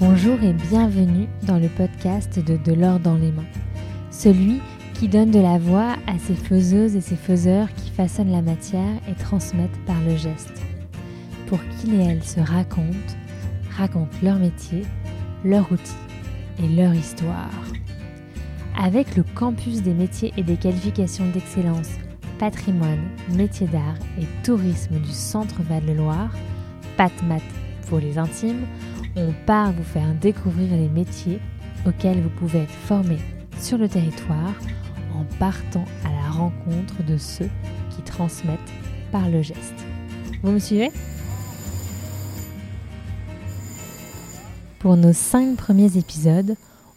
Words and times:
Bonjour 0.00 0.42
et 0.42 0.52
bienvenue 0.52 1.26
dans 1.42 1.58
le 1.58 1.68
podcast 1.68 2.38
de 2.38 2.56
De 2.56 2.72
l'or 2.72 3.00
dans 3.00 3.16
les 3.16 3.32
mains. 3.32 3.42
Celui 4.10 4.60
qui 4.94 5.08
donne 5.08 5.30
de 5.30 5.40
la 5.40 5.58
voix 5.58 5.96
à 6.06 6.18
ces 6.18 6.34
faiseuses 6.34 6.94
et 6.94 7.00
ces 7.00 7.16
faiseurs 7.16 7.72
qui 7.74 7.90
façonnent 7.90 8.30
la 8.30 8.42
matière 8.42 9.00
et 9.08 9.14
transmettent 9.14 9.84
par 9.86 10.00
le 10.02 10.16
geste. 10.16 10.62
Pour 11.46 11.58
qu'ils 11.64 12.00
et 12.00 12.04
elles 12.04 12.22
se 12.24 12.40
racontent, 12.40 13.16
racontent 13.76 14.16
leur 14.22 14.38
métier, 14.38 14.82
leur 15.44 15.70
outil 15.72 15.96
et 16.62 16.68
leur 16.68 16.94
histoire. 16.94 17.50
Avec 18.80 19.16
le 19.16 19.24
campus 19.34 19.82
des 19.82 19.94
métiers 19.94 20.32
et 20.36 20.42
des 20.42 20.56
qualifications 20.56 21.28
d'excellence, 21.30 21.90
patrimoine, 22.38 23.08
métiers 23.30 23.66
d'art 23.66 23.98
et 24.20 24.26
tourisme 24.42 24.98
du 24.98 25.10
Centre 25.12 25.62
Val-de-Loire, 25.62 26.30
PatMat 26.96 27.42
pour 27.88 27.98
les 27.98 28.18
intimes, 28.18 28.66
on 29.16 29.32
part 29.46 29.72
vous 29.72 29.84
faire 29.84 30.14
découvrir 30.20 30.70
les 30.70 30.88
métiers 30.88 31.40
auxquels 31.86 32.20
vous 32.20 32.30
pouvez 32.30 32.60
être 32.60 32.70
formé 32.70 33.18
sur 33.58 33.78
le 33.78 33.88
territoire 33.88 34.54
en 35.14 35.24
partant 35.38 35.84
à 36.04 36.10
la 36.10 36.30
rencontre 36.30 37.02
de 37.06 37.16
ceux 37.16 37.50
qui 37.90 38.02
transmettent 38.02 38.58
par 39.12 39.28
le 39.28 39.42
geste. 39.42 39.84
Vous 40.42 40.50
me 40.50 40.58
suivez? 40.58 40.90
Pour 44.80 44.96
nos 44.96 45.12
cinq 45.12 45.56
premiers 45.56 45.96
épisodes, 45.96 46.56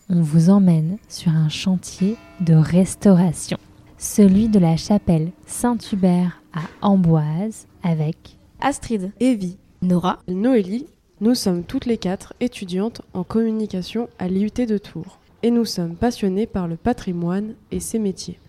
on 0.09 0.21
vous 0.21 0.49
emmène 0.49 0.97
sur 1.07 1.31
un 1.31 1.49
chantier 1.49 2.17
de 2.41 2.53
restauration, 2.53 3.57
celui 3.97 4.47
de 4.47 4.59
la 4.59 4.77
chapelle 4.77 5.31
Saint-Hubert 5.47 6.41
à 6.53 6.61
Amboise 6.81 7.67
avec 7.81 8.37
Astrid, 8.59 9.11
Evie, 9.19 9.57
Nora, 9.81 10.19
Noélie, 10.27 10.85
nous 11.19 11.33
sommes 11.33 11.63
toutes 11.63 11.85
les 11.85 11.97
quatre 11.97 12.33
étudiantes 12.39 13.01
en 13.13 13.23
communication 13.23 14.07
à 14.19 14.27
l'IUT 14.27 14.51
de 14.67 14.77
Tours 14.77 15.19
et 15.41 15.49
nous 15.49 15.65
sommes 15.65 15.95
passionnés 15.95 16.45
par 16.45 16.67
le 16.67 16.75
patrimoine 16.75 17.55
et 17.71 17.79
ses 17.79 17.97
métiers. 17.97 18.39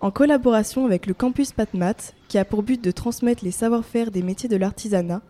En 0.00 0.10
collaboration 0.10 0.84
avec 0.84 1.06
le 1.06 1.14
campus 1.14 1.52
PatMat, 1.52 1.96
qui 2.28 2.38
a 2.38 2.44
pour 2.44 2.62
but 2.62 2.82
de 2.82 2.90
transmettre 2.90 3.44
les 3.44 3.50
savoir-faire 3.50 4.10
des 4.10 4.22
métiers 4.22 4.48
de 4.48 4.56
l'artisanat, 4.56 5.22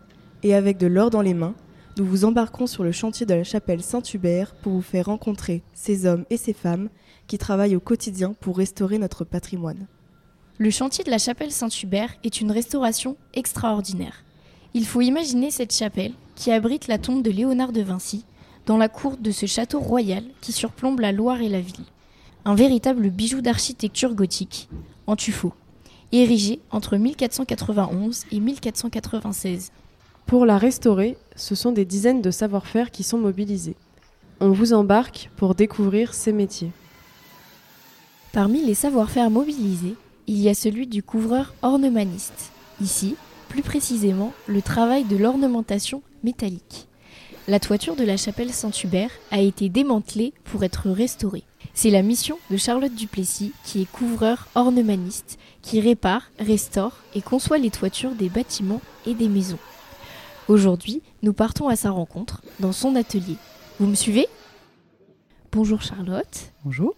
et 0.43 0.53
avec 0.53 0.77
de 0.77 0.87
l'or 0.87 1.09
dans 1.09 1.21
les 1.21 1.33
mains, 1.33 1.55
nous 1.99 2.05
vous 2.05 2.23
embarquons 2.23 2.65
sur 2.65 2.85
le 2.85 2.93
chantier 2.93 3.25
de 3.25 3.33
la 3.33 3.43
chapelle 3.43 3.83
Saint-Hubert 3.83 4.55
pour 4.55 4.71
vous 4.71 4.81
faire 4.81 5.07
rencontrer 5.07 5.63
ces 5.73 6.05
hommes 6.05 6.23
et 6.29 6.37
ces 6.37 6.53
femmes 6.53 6.87
qui 7.27 7.37
travaillent 7.37 7.75
au 7.75 7.81
quotidien 7.81 8.33
pour 8.39 8.57
restaurer 8.57 8.97
notre 8.97 9.25
patrimoine. 9.25 9.85
Le 10.59 10.69
chantier 10.69 11.03
de 11.03 11.11
la 11.11 11.17
chapelle 11.17 11.51
Saint-Hubert 11.51 12.15
est 12.23 12.39
une 12.39 12.51
restauration 12.51 13.17
extraordinaire. 13.33 14.23
Il 14.73 14.85
faut 14.85 15.01
imaginer 15.01 15.51
cette 15.51 15.75
chapelle 15.75 16.13
qui 16.35 16.51
abrite 16.51 16.87
la 16.87 16.99
tombe 16.99 17.21
de 17.21 17.31
Léonard 17.31 17.73
de 17.73 17.81
Vinci 17.81 18.23
dans 18.65 18.77
la 18.77 18.87
cour 18.87 19.17
de 19.17 19.31
ce 19.31 19.45
château 19.45 19.79
royal 19.79 20.23
qui 20.39 20.53
surplombe 20.53 21.01
la 21.01 21.11
Loire 21.11 21.41
et 21.41 21.49
la 21.49 21.59
ville. 21.59 21.85
Un 22.45 22.55
véritable 22.55 23.09
bijou 23.09 23.41
d'architecture 23.41 24.15
gothique, 24.15 24.69
en 25.05 25.17
tuffeau, 25.17 25.53
érigé 26.13 26.61
entre 26.71 26.95
1491 26.95 28.23
et 28.31 28.39
1496. 28.39 29.73
Pour 30.29 30.45
la 30.45 30.59
restaurer, 30.59 31.17
ce 31.35 31.55
sont 31.55 31.71
des 31.71 31.85
dizaines 31.85 32.21
de 32.21 32.29
savoir-faire 32.29 32.91
qui 32.91 33.01
sont 33.01 33.17
mobilisés. 33.17 33.75
On 34.39 34.51
vous 34.51 34.73
embarque 34.73 35.31
pour 35.37 35.55
découvrir 35.55 36.13
ces 36.13 36.31
métiers. 36.31 36.69
Parmi 38.31 38.63
les 38.63 38.75
savoir-faire 38.75 39.31
mobilisés, 39.31 39.95
il 40.27 40.39
y 40.39 40.47
a 40.47 40.53
celui 40.53 40.85
du 40.85 41.01
couvreur 41.01 41.55
ornemaniste. 41.63 42.51
Ici, 42.79 43.15
plus 43.47 43.63
précisément, 43.63 44.31
le 44.45 44.61
travail 44.61 45.03
de 45.03 45.17
l'ornementation 45.17 46.03
métallique. 46.23 46.87
La 47.47 47.59
toiture 47.59 47.95
de 47.95 48.03
la 48.03 48.15
chapelle 48.15 48.53
Saint-Hubert 48.53 49.09
a 49.31 49.39
été 49.39 49.67
démantelée 49.67 50.33
pour 50.43 50.63
être 50.63 50.91
restaurée. 50.91 51.43
C'est 51.73 51.89
la 51.89 52.03
mission 52.03 52.37
de 52.51 52.57
Charlotte 52.57 52.93
Duplessis, 52.93 53.51
qui 53.63 53.81
est 53.81 53.91
couvreur 53.91 54.47
ornemaniste, 54.53 55.39
qui 55.63 55.81
répare, 55.81 56.29
restaure 56.37 56.97
et 57.15 57.21
conçoit 57.23 57.57
les 57.57 57.71
toitures 57.71 58.13
des 58.13 58.29
bâtiments 58.29 58.81
et 59.07 59.15
des 59.15 59.27
maisons. 59.27 59.57
Aujourd'hui, 60.49 61.03
nous 61.21 61.31
partons 61.31 61.67
à 61.67 61.75
sa 61.75 61.91
rencontre 61.91 62.41
dans 62.59 62.71
son 62.71 62.95
atelier. 62.95 63.35
Vous 63.79 63.85
me 63.85 63.93
suivez? 63.93 64.25
Bonjour 65.51 65.83
Charlotte. 65.83 66.51
Bonjour. 66.65 66.95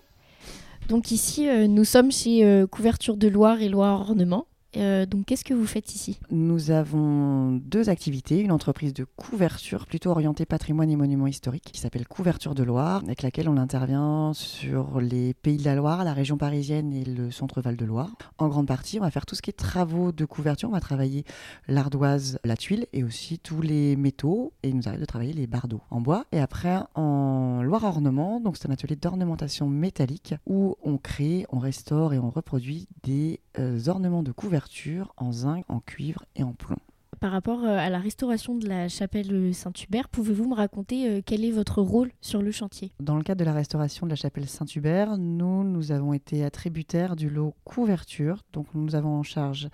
Donc 0.87 1.11
ici, 1.11 1.49
euh, 1.49 1.67
nous 1.67 1.83
sommes 1.83 2.13
chez 2.13 2.45
euh, 2.45 2.65
Couverture 2.65 3.17
de 3.17 3.27
Loire 3.27 3.61
et 3.61 3.67
Loire 3.67 4.09
Ornement. 4.09 4.47
Euh, 4.77 5.05
donc 5.05 5.25
qu'est-ce 5.25 5.43
que 5.43 5.53
vous 5.53 5.65
faites 5.65 5.93
ici? 5.93 6.19
Nous 6.29 6.71
avons 6.71 7.51
deux 7.51 7.89
activités, 7.89 8.39
une 8.39 8.51
entreprise 8.51 8.93
de 8.93 9.03
couverture 9.03 9.85
plutôt 9.85 10.11
orientée 10.11 10.45
patrimoine 10.45 10.89
et 10.89 10.95
monuments 10.95 11.27
historiques 11.27 11.71
qui 11.73 11.79
s'appelle 11.79 12.07
Couverture 12.07 12.55
de 12.55 12.63
Loire, 12.63 13.01
avec 13.03 13.21
laquelle 13.21 13.49
on 13.49 13.57
intervient 13.57 14.31
sur 14.33 15.01
les 15.01 15.33
pays 15.33 15.57
de 15.57 15.65
la 15.65 15.75
Loire, 15.75 16.03
la 16.03 16.13
région 16.13 16.37
parisienne 16.37 16.93
et 16.93 17.03
le 17.03 17.31
centre 17.31 17.61
Val-de-Loire. 17.61 18.11
En 18.37 18.47
grande 18.47 18.67
partie, 18.67 18.97
on 18.99 19.01
va 19.01 19.11
faire 19.11 19.25
tout 19.25 19.35
ce 19.35 19.41
qui 19.41 19.49
est 19.49 19.53
travaux 19.53 20.11
de 20.11 20.25
couverture, 20.25 20.69
on 20.69 20.73
va 20.73 20.79
travailler 20.79 21.25
l'ardoise, 21.67 22.39
la 22.45 22.55
tuile 22.55 22.87
et 22.93 23.03
aussi 23.03 23.39
tous 23.39 23.61
les 23.61 23.95
métaux. 23.95 24.53
Et 24.63 24.69
il 24.69 24.77
nous 24.77 24.87
arrive 24.87 25.01
de 25.01 25.05
travailler 25.05 25.33
les 25.33 25.47
bardeaux 25.47 25.81
en 25.89 25.99
bois. 25.99 26.25
Et 26.31 26.39
après 26.39 26.79
en 26.95 27.61
Loire 27.63 27.83
Ornement, 27.83 28.39
donc 28.39 28.57
c'est 28.57 28.69
un 28.69 28.71
atelier 28.71 28.95
d'ornementation 28.95 29.67
métallique 29.67 30.35
où 30.45 30.75
on 30.83 30.97
crée, 30.97 31.45
on 31.51 31.59
restaure 31.59 32.13
et 32.13 32.19
on 32.19 32.29
reproduit 32.29 32.87
des 33.03 33.41
euh, 33.59 33.79
ornements 33.87 34.23
de 34.23 34.31
couverture 34.31 34.60
en 35.17 35.31
zinc, 35.31 35.65
en 35.69 35.79
cuivre 35.79 36.25
et 36.35 36.43
en 36.43 36.53
plomb. 36.53 36.77
Par 37.19 37.31
rapport 37.31 37.63
euh, 37.63 37.77
à 37.77 37.89
la 37.89 37.99
restauration 37.99 38.55
de 38.55 38.67
la 38.67 38.87
chapelle 38.87 39.53
Saint-Hubert, 39.53 40.09
pouvez-vous 40.09 40.47
me 40.47 40.55
raconter 40.55 41.07
euh, 41.07 41.21
quel 41.23 41.43
est 41.45 41.51
votre 41.51 41.81
rôle 41.81 42.11
sur 42.21 42.41
le 42.41 42.51
chantier? 42.51 42.93
Dans 42.99 43.17
le 43.17 43.23
cadre 43.23 43.39
de 43.39 43.45
la 43.45 43.53
restauration 43.53 44.07
de 44.07 44.11
la 44.11 44.15
chapelle 44.15 44.47
Saint-Hubert, 44.47 45.17
nous, 45.17 45.63
nous 45.63 45.91
avons 45.91 46.13
été 46.13 46.43
attributaires 46.43 47.15
du 47.15 47.29
lot 47.29 47.53
couverture. 47.63 48.43
Donc 48.53 48.67
nous 48.73 48.95
avons 48.95 49.17
en 49.17 49.23
charge 49.23 49.69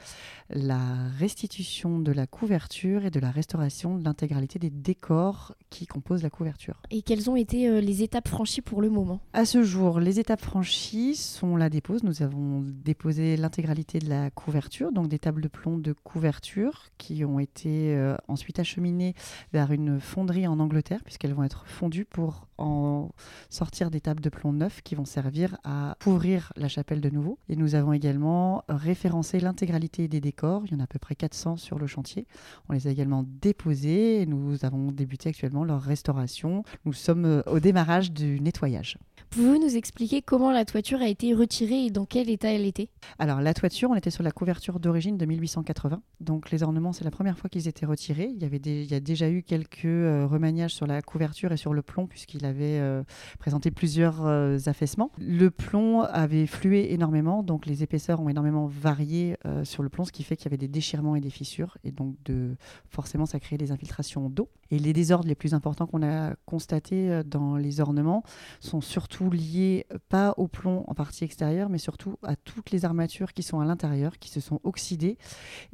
la 0.50 0.80
restitution 1.20 2.00
de 2.00 2.12
la 2.12 2.28
couverture 2.28 3.06
et 3.06 3.12
de 3.12 3.20
la 3.20 3.32
restauration 3.32 3.98
de 3.98 4.04
l'intégralité 4.04 4.60
des 4.60 4.72
décors 4.72 5.54
qui 5.70 5.86
composent 5.86 6.24
la 6.24 6.30
couverture. 6.30 6.82
Et 6.92 7.02
quelles 7.02 7.30
ont 7.30 7.36
été 7.36 7.70
euh, 7.70 7.80
les 7.80 8.04
étapes 8.04 8.28
franchies 8.28 8.62
pour 8.62 8.82
le 8.82 8.90
moment? 8.90 9.22
À 9.34 9.46
ce 9.46 9.64
jour, 9.64 10.00
les 10.00 10.20
étapes 10.20 10.42
franchies 10.42 11.16
sont 11.16 11.56
la 11.56 11.70
dépose. 11.70 12.04
Nous 12.04 12.24
avons 12.24 12.64
déposé 12.66 13.38
l'intégralité 13.38 14.00
de 14.00 14.10
la 14.10 14.32
couverture, 14.32 14.92
donc 14.92 15.08
des 15.08 15.20
tables 15.20 15.42
de 15.42 15.48
plomb 15.48 15.78
de 15.78 15.94
couverture 15.94 16.86
qui 16.98 17.24
ont 17.28 17.40
été 17.40 17.96
euh, 17.96 18.16
ensuite 18.28 18.60
acheminées 18.60 19.14
vers 19.54 19.72
une 19.72 20.00
fonderie 20.00 20.48
en 20.48 20.60
Angleterre, 20.60 21.02
puisqu'elles 21.04 21.34
vont 21.34 21.44
être 21.44 21.66
fondues 21.66 22.06
pour 22.06 22.48
en 22.58 23.10
sortir 23.50 23.92
des 23.92 24.02
tables 24.02 24.22
de 24.22 24.30
plomb 24.30 24.54
neufs 24.54 24.82
qui 24.82 24.96
vont 24.96 25.06
servir 25.06 25.58
à 25.64 25.96
couvrir 26.02 26.52
la 26.56 26.68
chapelle 26.68 27.02
de 27.02 27.10
nouveau. 27.10 27.38
Et 27.50 27.56
nous 27.56 27.76
avons 27.76 27.94
également 27.94 28.64
référencé 28.68 29.40
l'intégralité 29.40 30.08
des 30.08 30.22
décors, 30.22 30.64
il 30.66 30.74
y 30.74 30.76
en 30.76 30.80
a 30.80 30.84
à 30.84 30.88
peu 30.88 31.00
près 31.00 31.16
400 31.16 31.58
sur 31.58 31.80
le 31.80 31.88
chantier. 31.88 32.26
On 32.70 32.74
les 32.74 32.88
a 32.88 32.92
également 32.92 33.26
déposés 33.42 34.22
et 34.22 34.26
nous 34.26 34.66
avons 34.66 34.92
débuté 34.92 35.30
actuellement 35.30 35.64
leur 35.64 35.82
restauration. 35.82 36.64
Nous 36.86 36.94
sommes 36.94 37.26
euh, 37.26 37.42
au 37.46 37.60
démarrage 37.60 38.12
du 38.12 38.40
nettoyage. 38.42 38.98
Pouvez-vous 39.30 39.60
nous 39.60 39.76
expliquer 39.76 40.22
comment 40.22 40.52
la 40.52 40.66
toiture 40.66 41.02
a 41.02 41.08
été 41.08 41.34
retirée 41.34 41.86
et 41.86 41.90
dans 41.92 42.06
quel 42.06 42.30
état 42.30 42.52
elle 42.52 42.66
était? 42.66 42.90
Alors 43.20 43.42
la 43.42 43.54
toiture, 43.54 43.90
on 43.92 43.96
était 43.96 44.10
sur 44.10 44.24
la 44.24 44.32
couverture 44.32 44.80
d'origine 44.80 45.18
de 45.18 45.26
1880. 45.26 46.02
Donc 46.22 46.52
les 46.52 46.64
ornements, 46.64 46.94
c'est 46.94 47.04
la 47.04 47.12
première 47.18 47.40
fois 47.40 47.50
qu'ils 47.50 47.68
étaient 47.68 47.88
retirés. 47.88 48.32
Il 48.36 48.44
y, 48.44 48.46
avait 48.46 48.60
déjà 49.02 49.28
eu 49.28 49.42
quelques 49.42 49.86
euh, 49.86 50.28
remaniages 50.28 50.76
sur 50.76 50.86
la 50.86 51.02
couverture 51.02 51.52
et 51.52 51.58
sur 51.58 51.74
le 51.74 51.82
plomb 51.82 52.06
puisqu'il 52.06 52.46
avait 52.46 52.78
euh, 52.78 53.02
présenté 53.40 53.72
plusieurs 53.72 54.24
euh, 54.28 54.60
affaissements. 54.68 55.12
Le 55.18 55.50
plomb 55.50 56.02
avait 56.02 56.46
flué 56.46 56.94
énormément, 56.94 57.42
donc 57.42 57.66
les 57.66 57.82
épaisseurs 57.82 58.22
ont 58.22 58.30
énormément 58.30 58.68
varié 58.68 59.36
sur 59.64 59.82
le 59.82 59.90
plomb, 59.90 60.06
ce 60.06 60.12
qui 60.12 60.24
fait 60.24 60.36
qu'il 60.36 60.46
y 60.46 60.50
avait 60.50 60.58
des 60.58 60.68
déchirements 60.68 61.16
et 61.16 61.20
des 61.20 61.32
fissures. 61.32 61.80
Et 61.84 61.92
donc 61.92 62.18
forcément, 62.88 63.26
ça 63.26 63.40
créait 63.40 63.58
des 63.58 63.72
infiltrations 63.72 64.30
d'eau. 64.30 64.50
Et 64.70 64.78
les 64.78 64.94
désordres 64.94 65.28
les 65.28 65.36
plus 65.36 65.56
importants 65.56 65.88
qu'on 65.88 66.04
a 66.04 66.36
constatés 66.46 67.24
dans 67.26 67.56
les 67.56 67.80
ornements 67.80 68.22
sont 68.60 68.82
surtout 68.82 69.32
lié 69.32 69.88
pas 70.10 70.36
au 70.38 70.48
plomb 70.48 70.84
en 70.88 70.94
partie 70.94 71.24
extérieure, 71.24 71.70
mais 71.70 71.80
surtout 71.80 72.18
à 72.22 72.36
toutes 72.36 72.70
les 72.70 72.86
armatures 72.86 73.34
qui 73.34 73.42
sont 73.42 73.60
à 73.60 73.66
l'intérieur, 73.66 74.20
qui 74.20 74.30
se 74.30 74.40
sont 74.40 74.60
oxydées 74.64 75.18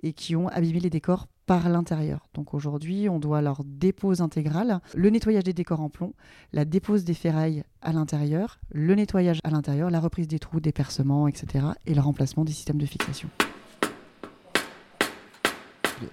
et 0.04 0.13
qui 0.13 0.38
ont 0.38 0.48
abîmé 0.48 0.80
les 0.80 0.89
décors 0.89 1.28
par 1.45 1.69
l'intérieur. 1.69 2.28
Donc 2.34 2.54
aujourd'hui, 2.54 3.10
on 3.10 3.19
doit 3.19 3.42
leur 3.42 3.63
dépose 3.63 4.22
intégrale, 4.22 4.80
le 4.95 5.10
nettoyage 5.10 5.44
des 5.44 5.54
décors 5.54 5.81
en 5.81 5.90
plomb, 5.90 6.13
la 6.51 6.66
dépose 6.66 7.04
des 7.04 7.13
ferrailles 7.13 7.63
à 7.81 7.92
l'intérieur, 7.92 8.60
le 8.72 8.95
nettoyage 8.95 9.40
à 9.44 9.50
l'intérieur, 9.50 9.90
la 9.90 10.00
reprise 10.00 10.28
des 10.28 10.40
trous, 10.40 10.60
des 10.60 10.72
percements, 10.72 11.28
etc. 11.28 11.66
et 11.86 11.94
le 11.94 12.01
remplacement 12.01 12.45
des 12.45 12.54
systèmes 12.54 12.80
de 12.80 12.86
fixation. 12.86 13.30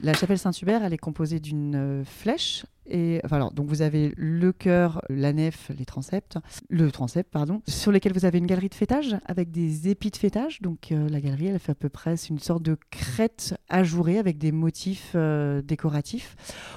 La 0.03 0.15
chapelle 0.15 0.39
Saint-Hubert, 0.39 0.83
elle 0.83 0.93
est 0.93 0.99
composée 0.99 1.41
d'une 1.41 1.75
euh, 1.75 2.05
flèche. 2.05 2.65
Et, 2.87 3.21
alors, 3.31 3.53
donc 3.53 3.69
vous 3.69 3.83
avez 3.83 4.13
le 4.17 4.53
chœur, 4.53 5.01
la 5.09 5.33
nef, 5.33 5.71
les 5.77 5.85
transepts, 5.85 6.39
le 6.69 6.91
transept, 6.91 7.31
pardon, 7.31 7.63
sur 7.69 7.93
lesquels 7.93 8.13
vous 8.13 8.25
avez 8.25 8.39
une 8.39 8.47
galerie 8.47 8.69
de 8.69 8.75
fêtage 8.75 9.17
avec 9.27 9.51
des 9.53 9.89
épis 9.89 10.11
de 10.11 10.17
fêtage. 10.17 10.61
Donc 10.61 10.91
euh, 10.91 11.09
la 11.09 11.21
galerie, 11.21 11.47
elle 11.47 11.59
fait 11.59 11.73
à 11.73 11.77
peu 11.77 11.89
près 11.89 12.17
une 12.29 12.41
sorte 12.41 12.63
de 12.63 12.77
crête 12.91 13.55
ajourée 13.69 14.19
avec 14.19 14.39
des 14.39 14.51
motifs 14.51 15.13
euh, 15.15 15.63
décoratifs, 15.63 16.37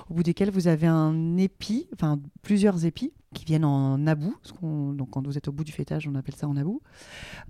au 0.10 0.14
bout 0.14 0.24
desquels 0.24 0.52
vous 0.52 0.68
avez 0.68 0.88
un 0.88 1.38
épi, 1.38 1.88
enfin 1.94 2.20
plusieurs 2.44 2.86
épis 2.86 3.12
qui 3.34 3.46
viennent 3.46 3.66
en 3.66 4.08
abou. 4.08 4.36
Donc 4.62 5.10
quand 5.12 5.26
vous 5.26 5.38
êtes 5.38 5.48
au 5.48 5.52
bout 5.52 5.64
du 5.64 5.72
fêtage, 5.72 6.08
on 6.08 6.16
appelle 6.16 6.36
ça 6.36 6.48
en 6.48 6.56
abou. 6.56 6.82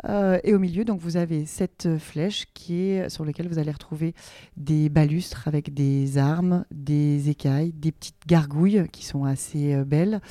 Euh, 0.05 0.39
et 0.43 0.53
au 0.53 0.59
milieu, 0.59 0.85
donc 0.85 0.99
vous 0.99 1.17
avez 1.17 1.45
cette 1.45 1.97
flèche 1.97 2.47
qui 2.53 2.81
est 2.81 3.09
sur 3.09 3.25
laquelle 3.25 3.47
vous 3.47 3.59
allez 3.59 3.71
retrouver 3.71 4.15
des 4.57 4.89
balustres 4.89 5.47
avec 5.47 5.73
des 5.73 6.17
armes, 6.17 6.65
des 6.71 7.29
écailles, 7.29 7.73
des 7.73 7.91
petites 7.91 8.27
gargouilles 8.27 8.87
qui 8.91 9.05
sont 9.05 9.25
assez 9.25 9.73
euh, 9.73 9.83
belles. 9.83 10.21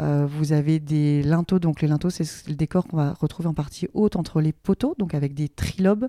Euh, 0.00 0.26
vous 0.26 0.52
avez 0.52 0.78
des 0.78 1.22
linteaux, 1.22 1.58
donc 1.58 1.80
les 1.80 1.88
linteaux 1.88 2.10
c'est 2.10 2.48
le 2.48 2.54
décor 2.54 2.86
qu'on 2.86 2.96
va 2.96 3.12
retrouver 3.14 3.48
en 3.48 3.54
partie 3.54 3.88
haute 3.94 4.16
entre 4.16 4.40
les 4.40 4.52
poteaux, 4.52 4.94
donc 4.98 5.14
avec 5.14 5.34
des 5.34 5.48
trilobes. 5.48 6.08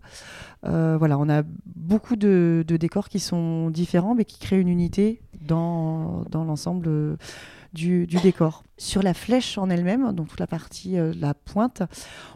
Voilà, 0.64 1.18
on 1.18 1.30
a 1.30 1.44
beaucoup 1.66 2.16
de, 2.16 2.64
décors 2.68 3.10
qui 3.10 3.20
sont 3.20 3.70
différents 3.70 4.16
mais 4.16 4.26
qui 4.26 4.40
créent 4.40 4.60
une 4.60 4.70
unité 4.70 5.22
dans, 5.42 6.24
l'ensemble 6.34 7.18
du, 7.74 8.06
décor. 8.06 8.64
Sur 8.78 9.02
la 9.02 9.14
flèche 9.14 9.58
en 9.58 9.70
elle-même, 9.70 10.12
donc 10.14 10.28
toute 10.28 10.40
la 10.40 10.48
partie, 10.48 10.98
euh, 10.98 11.14
la 11.16 11.34
pointe, 11.34 11.84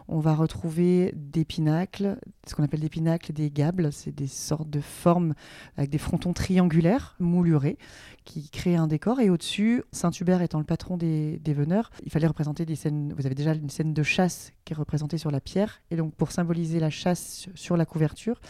on 0.08 0.20
va 0.20 0.34
retrouver 0.34 1.12
des 1.14 1.44
pinacles, 1.44 2.18
ce 2.46 2.54
qu'on 2.54 2.62
appelle 2.62 2.80
des 2.80 2.88
pinacles, 2.88 3.32
des 3.32 3.50
gables, 3.50 3.92
c'est 3.92 4.14
des 4.14 4.26
sortes 4.26 4.70
de 4.70 4.80
formes 4.80 5.34
avec 5.76 5.90
des 5.90 5.98
frontons 5.98 6.32
triangulaires, 6.32 7.16
moulurés, 7.18 7.78
qui 8.24 8.48
créent 8.48 8.76
un 8.76 8.86
décor. 8.86 9.20
Et 9.20 9.28
au-dessus, 9.28 9.82
Saint-Hubert 9.92 10.42
étant 10.42 10.58
le 10.58 10.64
patron 10.64 10.96
des, 10.96 11.38
des 11.38 11.52
veneurs, 11.52 11.90
il 12.04 12.10
fallait 12.10 12.26
représenter 12.26 12.64
des 12.64 12.76
scènes. 12.76 13.12
Vous 13.16 13.26
avez 13.26 13.34
déjà 13.34 13.52
une 13.52 13.70
scène 13.70 13.92
de 13.92 14.02
chasse 14.02 14.52
qui 14.64 14.72
est 14.72 14.76
représentée 14.76 15.18
sur 15.18 15.30
la 15.30 15.40
pierre. 15.40 15.82
Et 15.90 15.96
donc, 15.96 16.14
pour 16.14 16.32
symboliser 16.32 16.80
la 16.80 16.90
chasse 16.90 17.48
sur 17.54 17.76
la 17.76 17.84
couverture, 17.84 18.40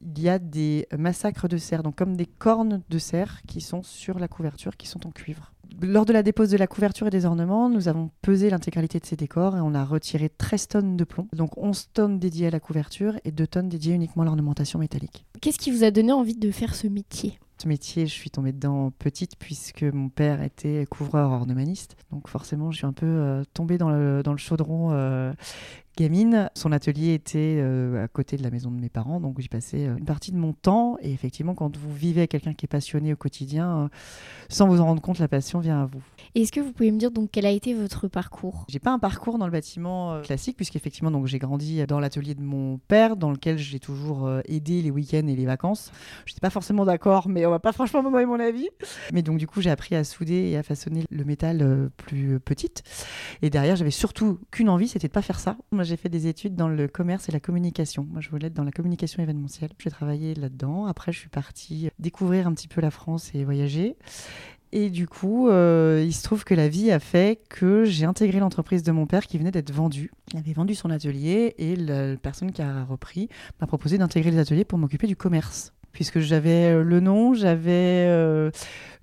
il 0.00 0.20
y 0.20 0.28
a 0.28 0.38
des 0.38 0.86
massacres 0.96 1.48
de 1.48 1.56
cerfs, 1.56 1.82
donc 1.82 1.96
comme 1.96 2.16
des 2.16 2.26
cornes 2.26 2.82
de 2.88 2.98
cerfs 2.98 3.42
qui 3.46 3.60
sont 3.60 3.82
sur 3.82 4.18
la 4.18 4.28
couverture, 4.28 4.76
qui 4.76 4.86
sont 4.86 5.06
en 5.06 5.10
cuivre. 5.10 5.52
Lors 5.80 6.04
de 6.04 6.12
la 6.12 6.22
dépose 6.22 6.50
de 6.50 6.56
la 6.56 6.66
couverture 6.66 7.06
et 7.06 7.10
des 7.10 7.24
ornements, 7.24 7.68
nous 7.68 7.88
avons 7.88 8.10
pesé 8.20 8.50
l'intégralité 8.50 9.00
de 9.00 9.06
ces 9.06 9.16
décors 9.16 9.56
et 9.56 9.60
on 9.60 9.74
a 9.74 9.84
retiré 9.84 10.28
13 10.28 10.68
tonnes 10.68 10.96
de 10.96 11.04
plomb, 11.04 11.28
donc 11.32 11.56
11 11.56 11.88
tonnes 11.92 12.18
dédiées 12.18 12.48
à 12.48 12.50
la 12.50 12.60
couverture 12.60 13.18
et 13.24 13.32
2 13.32 13.46
tonnes 13.46 13.68
dédiées 13.68 13.94
uniquement 13.94 14.22
à 14.22 14.26
l'ornementation 14.26 14.78
métallique. 14.78 15.24
Qu'est-ce 15.40 15.58
qui 15.58 15.70
vous 15.70 15.84
a 15.84 15.90
donné 15.90 16.12
envie 16.12 16.36
de 16.36 16.50
faire 16.50 16.74
ce 16.74 16.86
métier? 16.86 17.38
Ce 17.62 17.68
métier, 17.68 18.06
je 18.08 18.12
suis 18.12 18.30
tombée 18.30 18.50
dedans 18.50 18.90
petite 18.98 19.36
puisque 19.38 19.84
mon 19.84 20.08
père 20.08 20.42
était 20.42 20.84
couvreur 20.90 21.30
ornemaniste. 21.30 21.96
Donc 22.10 22.26
forcément, 22.26 22.72
je 22.72 22.78
suis 22.78 22.86
un 22.86 22.92
peu 22.92 23.06
euh, 23.06 23.44
tombée 23.54 23.78
dans 23.78 23.90
le, 23.90 24.22
dans 24.24 24.32
le 24.32 24.38
chaudron 24.38 24.90
euh, 24.90 25.32
gamine. 25.96 26.50
Son 26.54 26.72
atelier 26.72 27.14
était 27.14 27.58
euh, 27.60 28.04
à 28.04 28.08
côté 28.08 28.36
de 28.36 28.42
la 28.42 28.50
maison 28.50 28.70
de 28.70 28.80
mes 28.80 28.88
parents, 28.88 29.20
donc 29.20 29.40
j'y 29.40 29.48
passais 29.48 29.86
euh, 29.86 29.96
une 29.96 30.04
partie 30.04 30.32
de 30.32 30.36
mon 30.36 30.52
temps. 30.52 30.96
Et 31.02 31.12
effectivement, 31.12 31.54
quand 31.54 31.76
vous 31.76 31.92
vivez 31.92 32.22
avec 32.22 32.30
quelqu'un 32.30 32.54
qui 32.54 32.66
est 32.66 32.68
passionné 32.68 33.12
au 33.12 33.16
quotidien, 33.16 33.76
euh, 33.76 33.88
sans 34.48 34.66
vous 34.68 34.80
en 34.80 34.86
rendre 34.86 35.02
compte, 35.02 35.18
la 35.18 35.28
passion 35.28 35.60
vient 35.60 35.82
à 35.82 35.86
vous. 35.86 36.02
Et 36.34 36.42
Est-ce 36.42 36.52
que 36.52 36.60
vous 36.60 36.72
pouvez 36.72 36.90
me 36.90 36.98
dire 36.98 37.10
donc 37.10 37.30
quel 37.32 37.46
a 37.46 37.50
été 37.50 37.74
votre 37.74 38.08
parcours? 38.08 38.64
J'ai 38.68 38.78
pas 38.78 38.90
un 38.90 38.98
parcours 38.98 39.38
dans 39.38 39.46
le 39.46 39.52
bâtiment 39.52 40.20
classique, 40.22 40.56
puisqu'effectivement, 40.56 41.10
donc 41.10 41.26
j'ai 41.26 41.38
grandi 41.38 41.84
dans 41.86 42.00
l'atelier 42.00 42.34
de 42.34 42.42
mon 42.42 42.78
père, 42.78 43.16
dans 43.16 43.30
lequel 43.30 43.58
j'ai 43.58 43.78
toujours 43.78 44.30
aidé 44.46 44.82
les 44.82 44.90
week-ends 44.90 45.26
et 45.26 45.36
les 45.36 45.46
vacances. 45.46 45.92
Je 46.24 46.32
n'étais 46.32 46.40
pas 46.40 46.50
forcément 46.50 46.84
d'accord, 46.84 47.28
mais 47.28 47.44
on 47.46 47.50
va 47.50 47.58
pas 47.58 47.72
franchement 47.72 48.02
me 48.02 48.10
donner 48.10 48.26
mon 48.26 48.40
avis. 48.40 48.68
Mais 49.12 49.22
donc, 49.22 49.38
du 49.38 49.46
coup, 49.46 49.60
j'ai 49.60 49.70
appris 49.70 49.94
à 49.94 50.04
souder 50.04 50.50
et 50.50 50.56
à 50.56 50.62
façonner 50.62 51.04
le 51.10 51.24
métal 51.24 51.90
plus 51.96 52.40
petite. 52.40 52.82
Et 53.42 53.50
derrière, 53.50 53.76
j'avais 53.76 53.90
surtout 53.90 54.38
qu'une 54.50 54.68
envie, 54.68 54.88
c'était 54.88 55.08
de 55.08 55.12
pas 55.12 55.22
faire 55.22 55.38
ça. 55.38 55.56
J'ai 55.82 55.96
fait 55.96 56.08
des 56.08 56.26
études 56.26 56.54
dans 56.54 56.68
le 56.68 56.88
commerce 56.88 57.28
et 57.28 57.32
la 57.32 57.40
communication. 57.40 58.06
Moi, 58.10 58.20
je 58.20 58.30
voulais 58.30 58.48
être 58.48 58.54
dans 58.54 58.64
la 58.64 58.72
communication 58.72 59.22
événementielle. 59.22 59.70
J'ai 59.78 59.90
travaillé 59.90 60.34
là-dedans. 60.34 60.86
Après, 60.86 61.12
je 61.12 61.18
suis 61.18 61.28
partie 61.28 61.90
découvrir 61.98 62.46
un 62.46 62.52
petit 62.54 62.68
peu 62.68 62.80
la 62.80 62.90
France 62.90 63.30
et 63.34 63.44
voyager. 63.44 63.96
Et 64.74 64.88
du 64.88 65.06
coup, 65.06 65.48
euh, 65.48 66.02
il 66.04 66.14
se 66.14 66.22
trouve 66.22 66.44
que 66.44 66.54
la 66.54 66.68
vie 66.68 66.90
a 66.90 66.98
fait 66.98 67.38
que 67.50 67.84
j'ai 67.84 68.06
intégré 68.06 68.40
l'entreprise 68.40 68.82
de 68.82 68.90
mon 68.90 69.06
père 69.06 69.26
qui 69.26 69.36
venait 69.36 69.50
d'être 69.50 69.70
vendue. 69.70 70.10
Il 70.32 70.38
avait 70.38 70.54
vendu 70.54 70.74
son 70.74 70.90
atelier 70.90 71.54
et 71.58 71.76
la 71.76 72.16
personne 72.16 72.52
qui 72.52 72.62
a 72.62 72.84
repris 72.84 73.28
m'a 73.60 73.66
proposé 73.66 73.98
d'intégrer 73.98 74.30
les 74.30 74.38
ateliers 74.38 74.64
pour 74.64 74.78
m'occuper 74.78 75.06
du 75.06 75.16
commerce. 75.16 75.74
Puisque 75.92 76.20
j'avais 76.20 76.72
euh, 76.72 76.82
le 76.82 77.00
nom, 77.00 77.34
j'avais, 77.34 78.06
euh, 78.08 78.50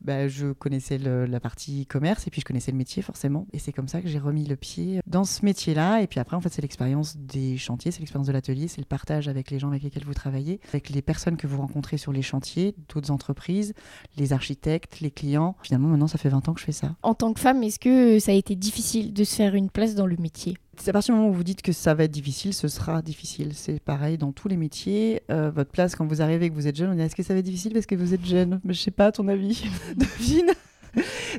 bah, 0.02 0.28
je 0.28 0.52
connaissais 0.54 0.98
le- 0.98 1.26
la 1.26 1.40
partie 1.40 1.86
commerce 1.86 2.28
et 2.28 2.32
puis 2.32 2.42
je 2.42 2.46
connaissais 2.46 2.72
le 2.72 2.78
métier 2.78 3.02
forcément. 3.02 3.48
Et 3.54 3.60
c'est 3.60 3.72
comme 3.72 3.88
ça 3.88 4.02
que 4.02 4.08
j'ai 4.08 4.20
remis 4.20 4.46
le 4.46 4.56
pied 4.56 5.00
dans 5.08 5.24
ce 5.24 5.44
métier-là. 5.46 6.02
Et 6.02 6.08
puis 6.08 6.20
après, 6.20 6.36
en 6.36 6.42
fait, 6.42 6.50
c'est 6.50 6.62
l'expérience 6.62 7.18
des 7.18 7.58
chantiers, 7.58 7.92
c'est 7.92 8.00
l'expérience 8.00 8.28
de 8.28 8.34
l'atelier, 8.34 8.68
c'est 8.68 8.82
le 8.82 8.86
partage 8.86 9.28
avec 9.28 9.52
les 9.52 9.60
gens 9.60 9.70
avec 9.70 9.84
lesquels 9.84 10.06
vous 10.06 10.14
travaillez, 10.14 10.60
avec 10.70 10.90
les 10.90 11.02
personnes 11.02 11.38
que 11.38 11.48
vous 11.48 11.58
rencontrez 11.58 11.98
sur 11.98 12.12
les 12.12 12.22
chantiers, 12.22 12.76
d'autres 12.94 13.12
entreprises, 13.12 13.74
les 14.18 14.34
architectes, 14.34 15.00
les 15.02 15.12
clients. 15.12 15.56
Finalement, 15.62 15.88
maintenant, 15.90 16.08
ça 16.08 16.18
fait 16.18 16.30
20 16.30 16.48
ans 16.50 16.54
que 16.54 16.60
je 16.60 16.66
fais 16.66 16.72
ça. 16.72 16.96
En 17.04 17.14
tant 17.14 17.34
que 17.34 17.40
femme, 17.40 17.62
est-ce 17.64 17.80
que 17.80 18.20
ça 18.20 18.32
a 18.32 18.36
été 18.36 18.56
difficile 18.56 19.14
de 19.14 19.24
se 19.24 19.36
faire 19.36 19.56
une 19.56 19.70
place 19.70 19.96
dans 19.96 20.06
le 20.08 20.18
métier? 20.18 20.56
C'est 20.82 20.92
à 20.92 20.94
partir 20.94 21.14
du 21.14 21.20
moment 21.20 21.30
où 21.32 21.36
vous 21.36 21.44
dites 21.44 21.62
que 21.62 21.74
ça 21.74 21.94
va 21.94 22.06
être 22.06 22.12
difficile, 22.12 22.54
ce 22.54 22.70
sera 22.70 23.02
difficile. 23.02 23.52
C'est 23.54 23.82
pareil 23.82 24.18
dans 24.18 24.32
tous 24.32 24.48
les 24.48 24.56
métiers. 24.56 25.22
Euh, 25.30 25.52
votre 25.52 25.72
place, 25.72 25.94
quand 25.94 26.08
vous 26.08 26.22
arrivez 26.22 26.46
et 26.46 26.50
que 26.50 26.56
vous 26.56 26.68
êtes 26.68 26.78
jeune, 26.78 26.90
on 26.92 26.96
dit 26.96 27.02
est-ce 27.02 27.18
que 27.18 27.24
ça 27.24 27.34
va 27.34 27.40
être 27.40 27.46
difficile 27.46 27.74
parce 27.74 27.86
que 27.86 27.96
vous 27.96 28.14
êtes 28.14 28.26
jeune? 28.26 28.62
Mais 28.64 28.74
je 28.74 28.80
sais 28.80 28.90
pas, 28.92 29.08
à 29.08 29.12
ton 29.12 29.28
avis, 29.28 29.62
devine. 29.96 30.52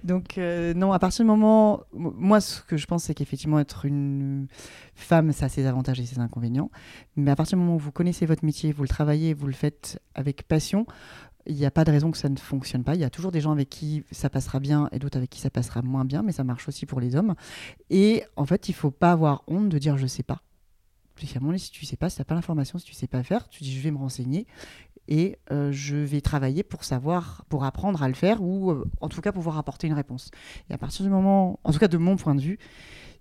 Donc 0.04 0.38
euh, 0.38 0.74
non, 0.74 0.92
à 0.92 0.98
partir 0.98 1.24
du 1.24 1.28
moment, 1.28 1.82
moi 1.92 2.40
ce 2.40 2.62
que 2.62 2.76
je 2.76 2.86
pense 2.86 3.04
c'est 3.04 3.14
qu'effectivement 3.14 3.58
être 3.58 3.84
une 3.84 4.46
femme, 4.94 5.32
ça 5.32 5.46
a 5.46 5.48
ses 5.48 5.66
avantages 5.66 6.00
et 6.00 6.06
ses 6.06 6.18
inconvénients. 6.18 6.70
Mais 7.16 7.30
à 7.30 7.36
partir 7.36 7.58
du 7.58 7.64
moment 7.64 7.76
où 7.76 7.80
vous 7.80 7.92
connaissez 7.92 8.26
votre 8.26 8.44
métier, 8.44 8.72
vous 8.72 8.82
le 8.82 8.88
travaillez, 8.88 9.34
vous 9.34 9.46
le 9.46 9.52
faites 9.52 10.00
avec 10.14 10.44
passion, 10.44 10.86
il 11.46 11.56
n'y 11.56 11.66
a 11.66 11.70
pas 11.70 11.84
de 11.84 11.90
raison 11.90 12.10
que 12.10 12.18
ça 12.18 12.28
ne 12.28 12.36
fonctionne 12.36 12.84
pas. 12.84 12.94
Il 12.94 13.00
y 13.00 13.04
a 13.04 13.10
toujours 13.10 13.32
des 13.32 13.40
gens 13.40 13.52
avec 13.52 13.68
qui 13.68 14.04
ça 14.10 14.30
passera 14.30 14.60
bien 14.60 14.88
et 14.92 14.98
d'autres 14.98 15.16
avec 15.16 15.30
qui 15.30 15.40
ça 15.40 15.50
passera 15.50 15.82
moins 15.82 16.04
bien, 16.04 16.22
mais 16.22 16.32
ça 16.32 16.44
marche 16.44 16.68
aussi 16.68 16.86
pour 16.86 17.00
les 17.00 17.16
hommes. 17.16 17.34
Et 17.88 18.24
en 18.36 18.46
fait, 18.46 18.68
il 18.68 18.74
faut 18.74 18.90
pas 18.90 19.12
avoir 19.12 19.42
honte 19.48 19.68
de 19.68 19.78
dire 19.78 19.96
je 19.96 20.06
sais 20.06 20.22
pas. 20.22 20.42
Donné, 21.40 21.58
si 21.58 21.70
tu 21.70 21.84
sais 21.84 21.96
pas, 21.96 22.08
si 22.08 22.16
tu 22.16 22.22
n'as 22.22 22.24
pas 22.24 22.34
l'information, 22.34 22.78
si 22.78 22.86
tu 22.86 22.94
sais 22.94 23.06
pas 23.06 23.22
faire, 23.22 23.46
tu 23.48 23.62
dis 23.62 23.76
je 23.76 23.80
vais 23.82 23.90
me 23.90 23.98
renseigner 23.98 24.46
et 25.08 25.38
euh, 25.50 25.72
je 25.72 25.96
vais 25.96 26.20
travailler 26.20 26.62
pour 26.62 26.84
savoir, 26.84 27.44
pour 27.48 27.64
apprendre 27.64 28.02
à 28.02 28.08
le 28.08 28.14
faire 28.14 28.42
ou 28.42 28.70
euh, 28.70 28.84
en 29.00 29.08
tout 29.08 29.20
cas 29.20 29.32
pouvoir 29.32 29.58
apporter 29.58 29.86
une 29.86 29.94
réponse. 29.94 30.30
Et 30.68 30.74
à 30.74 30.78
partir 30.78 31.04
du 31.04 31.10
moment, 31.10 31.58
en 31.64 31.72
tout 31.72 31.78
cas 31.78 31.88
de 31.88 31.98
mon 31.98 32.16
point 32.16 32.34
de 32.34 32.40
vue, 32.40 32.58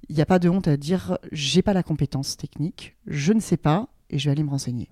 il 0.08 0.16
n'y 0.16 0.22
a 0.22 0.26
pas 0.26 0.40
de 0.40 0.50
honte 0.50 0.68
à 0.68 0.78
dire 0.78 1.18
j'ai 1.32 1.62
pas 1.62 1.74
la 1.74 1.84
compétence 1.84 2.38
technique, 2.38 2.96
je 3.08 3.34
ne 3.34 3.40
sais 3.40 3.58
pas 3.58 3.88
et 4.10 4.20
je 4.20 4.26
vais 4.26 4.32
aller 4.32 4.44
me 4.44 4.50
renseigner. 4.50 4.90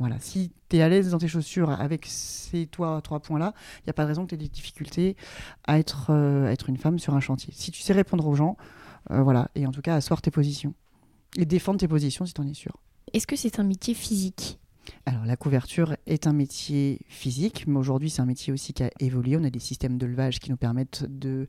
Voilà, 0.00 0.18
si 0.18 0.50
tu 0.70 0.76
es 0.76 0.82
à 0.82 0.88
l'aise 0.88 1.10
dans 1.10 1.18
tes 1.18 1.28
chaussures 1.28 1.70
avec 1.70 2.06
ces 2.06 2.66
toi, 2.66 3.00
trois 3.02 3.20
points-là, 3.20 3.52
il 3.80 3.82
n'y 3.86 3.90
a 3.90 3.92
pas 3.92 4.04
de 4.04 4.08
raison 4.08 4.24
que 4.24 4.30
tu 4.30 4.34
aies 4.34 4.38
des 4.38 4.48
difficultés 4.48 5.14
à 5.64 5.78
être, 5.78 6.06
euh, 6.08 6.46
à 6.46 6.52
être 6.52 6.70
une 6.70 6.78
femme 6.78 6.98
sur 6.98 7.14
un 7.14 7.20
chantier. 7.20 7.52
Si 7.54 7.70
tu 7.70 7.82
sais 7.82 7.92
répondre 7.92 8.26
aux 8.26 8.34
gens, 8.34 8.56
euh, 9.10 9.22
voilà, 9.22 9.50
et 9.54 9.66
en 9.66 9.72
tout 9.72 9.82
cas 9.82 9.96
asseoir 9.96 10.22
tes 10.22 10.30
positions. 10.30 10.74
Et 11.36 11.44
défendre 11.44 11.78
tes 11.78 11.86
positions 11.86 12.24
si 12.24 12.32
tu 12.32 12.40
en 12.40 12.46
es 12.46 12.54
sûr. 12.54 12.78
Est-ce 13.12 13.26
que 13.26 13.36
c'est 13.36 13.58
un 13.58 13.62
métier 13.62 13.92
physique? 13.92 14.58
Alors 15.06 15.24
la 15.24 15.36
couverture 15.36 15.96
est 16.06 16.26
un 16.26 16.32
métier 16.32 17.00
physique, 17.08 17.64
mais 17.66 17.78
aujourd'hui 17.78 18.10
c'est 18.10 18.22
un 18.22 18.26
métier 18.26 18.52
aussi 18.52 18.72
qui 18.72 18.82
a 18.82 18.90
évolué. 19.00 19.36
On 19.36 19.44
a 19.44 19.50
des 19.50 19.58
systèmes 19.58 19.98
de 19.98 20.06
levage 20.06 20.38
qui 20.38 20.50
nous 20.50 20.56
permettent 20.56 21.04
de 21.08 21.46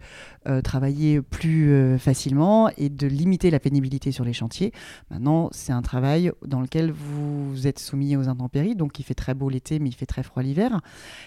euh, 0.48 0.62
travailler 0.62 1.22
plus 1.22 1.72
euh, 1.72 1.98
facilement 1.98 2.70
et 2.78 2.90
de 2.90 3.08
limiter 3.08 3.52
la 3.52 3.60
pénibilité 3.60 4.12
sur 4.12 4.24
les 4.26 4.34
chantiers. 4.34 4.72
Maintenant 5.10 5.50
c'est 5.52 5.74
un 5.74 5.82
travail 5.82 6.32
dans 6.46 6.62
lequel 6.62 6.92
vous 6.92 7.68
êtes 7.68 7.80
soumis 7.80 8.16
aux 8.16 8.30
intempéries, 8.30 8.76
donc 8.76 9.00
il 9.00 9.04
fait 9.04 9.14
très 9.16 9.34
beau 9.34 9.50
l'été 9.50 9.80
mais 9.80 9.90
il 9.90 9.96
fait 9.96 10.06
très 10.06 10.24
froid 10.24 10.42
l'hiver. 10.42 10.82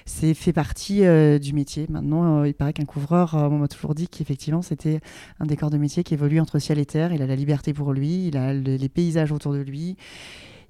C'est 0.06 0.34
fait 0.34 0.52
partie 0.52 1.04
euh, 1.04 1.38
du 1.38 1.52
métier. 1.52 1.86
Maintenant 1.88 2.44
il 2.44 2.54
paraît 2.54 2.72
qu'un 2.72 2.84
couvreur, 2.84 3.34
on 3.34 3.58
m'a 3.58 3.68
toujours 3.68 3.94
dit 3.94 4.08
qu'effectivement 4.08 4.62
c'était 4.62 5.00
un 5.40 5.46
décor 5.46 5.70
de 5.70 5.78
métier 5.78 6.02
qui 6.04 6.14
évolue 6.14 6.40
entre 6.40 6.58
ciel 6.58 6.78
et 6.78 6.86
terre. 6.86 7.12
Il 7.12 7.22
a 7.22 7.26
la 7.26 7.36
liberté 7.36 7.72
pour 7.72 7.92
lui, 7.92 8.28
il 8.28 8.36
a 8.36 8.54
le- 8.54 8.76
les 8.76 8.88
paysages 8.88 9.32
autour 9.32 9.52
de 9.52 9.58
lui. 9.58 9.96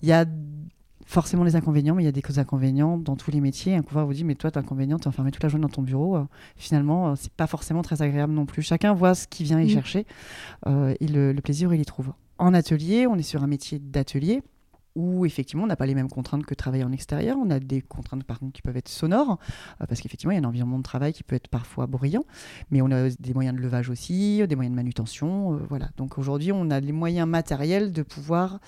Il 0.03 0.09
y 0.09 0.13
a 0.13 0.27
forcément 1.15 1.45
les 1.45 1.55
inconvénients, 1.55 1.95
mais 1.95 2.03
il 2.03 2.07
y 2.07 2.09
a 2.09 2.13
des 2.13 2.39
inconvénients 2.39 2.99
dans 2.99 3.15
tous 3.15 3.31
les 3.31 3.41
métiers. 3.41 3.77
Un 3.77 3.83
couvreur 3.83 4.05
vous 4.07 4.13
dit, 4.13 4.25
mais 4.25 4.35
toi, 4.35 4.51
t'es 4.51 4.59
inconvénient, 4.59 4.99
t'es 4.99 5.07
enfermé 5.07 5.31
toute 5.31 5.43
la 5.45 5.49
journée 5.49 5.63
dans 5.63 5.69
ton 5.73 5.83
bureau. 5.83 6.17
Euh, 6.17 6.25
finalement, 6.57 7.11
euh, 7.11 7.15
c'est 7.17 7.33
pas 7.33 7.47
forcément 7.47 7.83
très 7.83 8.03
agréable 8.03 8.33
non 8.33 8.47
plus. 8.47 8.63
Chacun 8.63 8.93
voit 8.95 9.15
ce 9.15 9.29
qu'il 9.29 9.47
vient 9.47 9.61
y 9.61 9.67
Mm. 9.67 9.69
chercher 9.69 10.07
euh, 10.67 10.95
et 11.01 11.07
le, 11.07 11.33
le 11.33 11.41
plaisir, 11.41 11.73
il 11.73 11.81
y 11.81 11.85
trouve. 11.85 12.13
En 12.39 12.53
atelier, 12.53 13.07
on 13.07 13.15
est 13.17 13.23
sur 13.23 13.43
un 13.45 13.47
métier 13.47 13.79
d'atelier 13.79 14.43
où 14.97 15.27
effectivement 15.27 15.65
on 15.65 15.67
n'a 15.67 15.75
pas 15.75 15.87
les 15.87 15.95
mêmes 15.97 16.09
contraintes 16.09 16.47
que 16.47 16.55
travailler 16.55 16.85
en 16.85 16.93
extérieur. 16.93 17.37
On 17.37 17.51
a 17.51 17.59
des 17.59 17.81
contraintes 17.81 18.23
par 18.25 18.39
contre 18.39 18.53
qui 18.53 18.63
peuvent 18.63 18.77
être 18.77 18.89
sonores, 18.89 19.39
euh, 19.81 19.87
parce 19.89 20.01
qu'effectivement 20.01 20.31
il 20.33 20.37
y 20.37 20.39
a 20.39 20.41
un 20.41 20.49
environnement 20.49 20.79
de 20.79 20.85
travail 20.85 21.13
qui 21.13 21.25
peut 21.25 21.35
être 21.35 21.49
parfois 21.49 21.87
bruyant, 21.87 22.25
mais 22.71 22.81
on 22.81 22.91
a 22.93 23.09
des 23.09 23.35
moyens 23.35 23.57
de 23.57 23.61
levage 23.63 23.91
aussi, 23.91 24.47
des 24.47 24.55
moyens 24.55 24.73
de 24.73 24.77
manutention. 24.77 25.59
voilà. 25.69 25.89
Donc 25.97 26.17
aujourd'hui 26.19 26.53
on 26.53 26.71
a 26.71 26.79
les 26.79 26.93
moyens 26.93 27.29
matériels 27.29 27.93
de 27.93 28.03
pouvoir 28.03 28.61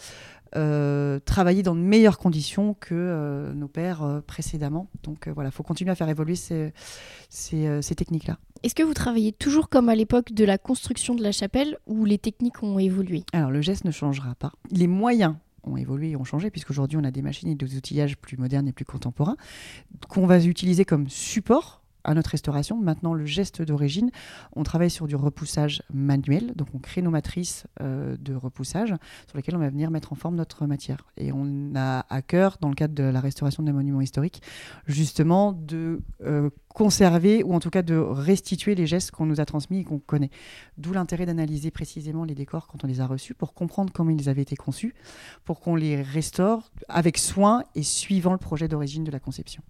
euh, 0.55 1.19
travailler 1.21 1.63
dans 1.63 1.75
de 1.75 1.81
meilleures 1.81 2.19
conditions 2.19 2.75
que 2.75 2.95
euh, 2.95 3.53
nos 3.53 3.69
pères 3.69 4.03
euh, 4.03 4.21
précédemment. 4.21 4.89
Donc 5.03 5.29
voilà, 5.29 5.51
il 5.51 5.53
faut 5.53 5.63
continuer 5.63 5.91
à 5.91 5.95
faire 5.95 6.09
évoluer 6.09 6.37
ces, 6.37 6.73
ces, 7.29 7.83
ces 7.83 7.95
techniques-là. 7.95 8.39
Est-ce 8.63 8.75
que 8.75 8.83
vous 8.83 8.95
travaillez 8.95 9.33
toujours 9.33 9.69
comme 9.69 9.89
à 9.89 9.95
l'époque 9.95 10.33
de 10.33 10.45
la 10.45 10.59
construction 10.59 11.15
de 11.15 11.23
la 11.23 11.33
chapelle 11.33 11.77
ou 11.87 12.05
les 12.05 12.19
techniques 12.19 12.63
ont 12.63 12.79
évolué? 12.79 13.25
Alors 13.33 13.51
le 13.51 13.61
geste 13.61 13.85
ne 13.85 13.91
changera 13.91 14.35
pas. 14.35 14.53
Les 14.71 14.87
moyens 14.87 15.35
ont 15.65 15.77
évolué 15.77 16.11
et 16.11 16.17
ont 16.17 16.25
changé, 16.25 16.51
puisqu'aujourd'hui 16.51 16.97
on 16.97 17.05
a 17.05 17.11
des 17.11 17.23
machines 17.23 17.49
et 17.49 17.55
des 17.55 17.77
outillages 17.77 18.17
plus 18.17 18.37
modernes 18.37 18.69
et 18.69 18.73
plus 18.73 18.85
contemporains, 18.85 19.37
qu'on 20.09 20.27
va 20.27 20.39
utiliser 20.39 20.85
comme 20.85 21.09
support 21.09 21.83
à 22.07 22.15
notre 22.15 22.31
restauration. 22.31 22.81
Maintenant, 22.81 23.13
le 23.13 23.27
geste 23.27 23.63
d'origine, 23.63 24.11
on 24.55 24.63
travaille 24.63 24.91
sur 24.91 25.07
du 25.07 25.17
repoussage 25.17 25.83
manuel. 25.93 26.53
Donc, 26.55 26.69
on 26.73 26.79
crée 26.79 27.03
nos 27.03 27.11
matrices 27.11 27.67
euh, 27.81 28.17
de 28.19 28.35
repoussage 28.35 28.95
sur 29.27 29.37
lesquelles 29.37 29.57
on 29.57 29.61
va 29.61 29.69
venir 29.69 29.91
mettre 29.91 30.13
en 30.13 30.17
forme 30.17 30.37
notre 30.37 30.67
matière. 30.67 31.05
Et 31.17 31.33
on 31.33 31.73
a 31.75 32.07
à 32.09 32.23
cœur, 32.23 32.59
dans 32.61 32.69
le 32.69 32.75
cadre 32.75 32.95
de 32.95 33.03
la 33.03 33.21
restauration 33.21 33.63
des 33.63 33.73
monuments 33.73 34.01
historiques, 34.01 34.41
justement 34.87 35.53
de 35.53 36.01
euh, 36.23 36.49
conserver 36.69 37.43
ou 37.43 37.55
en 37.55 37.59
tout 37.61 37.71
cas 37.71 37.83
de 37.83 37.97
restituer 37.97 38.75
les 38.75 38.87
gestes 38.87 39.11
qu'on 39.11 39.27
nous 39.27 39.41
a 39.41 39.45
transmis 39.45 39.81
et 39.81 39.85
qu'on 39.85 39.99
connaît. 39.99 40.31
D'où 40.79 40.93
l'intérêt 40.93 41.27
d'analyser 41.27 41.71
précisément 41.71 42.25
les 42.25 42.35
décors 42.35 42.69
quand 42.69 42.85
on 42.85 42.87
les 42.87 43.01
a 43.01 43.07
reçus 43.07 43.35
pour 43.35 43.53
comprendre 43.53 43.93
comment 43.93 44.11
ils 44.11 44.29
avaient 44.29 44.43
été 44.43 44.57
conçus, 44.57 44.95
pour 45.45 45.59
qu'on 45.59 45.75
les 45.75 46.01
restaure 46.03 46.71
avec 46.89 47.19
soin 47.19 47.65
et 47.75 47.83
suivant 47.83 48.33
le 48.33 48.39
projet 48.39 48.69
d'origine 48.69 49.03
de 49.03 49.11
la 49.11 49.19
conception. 49.19 49.63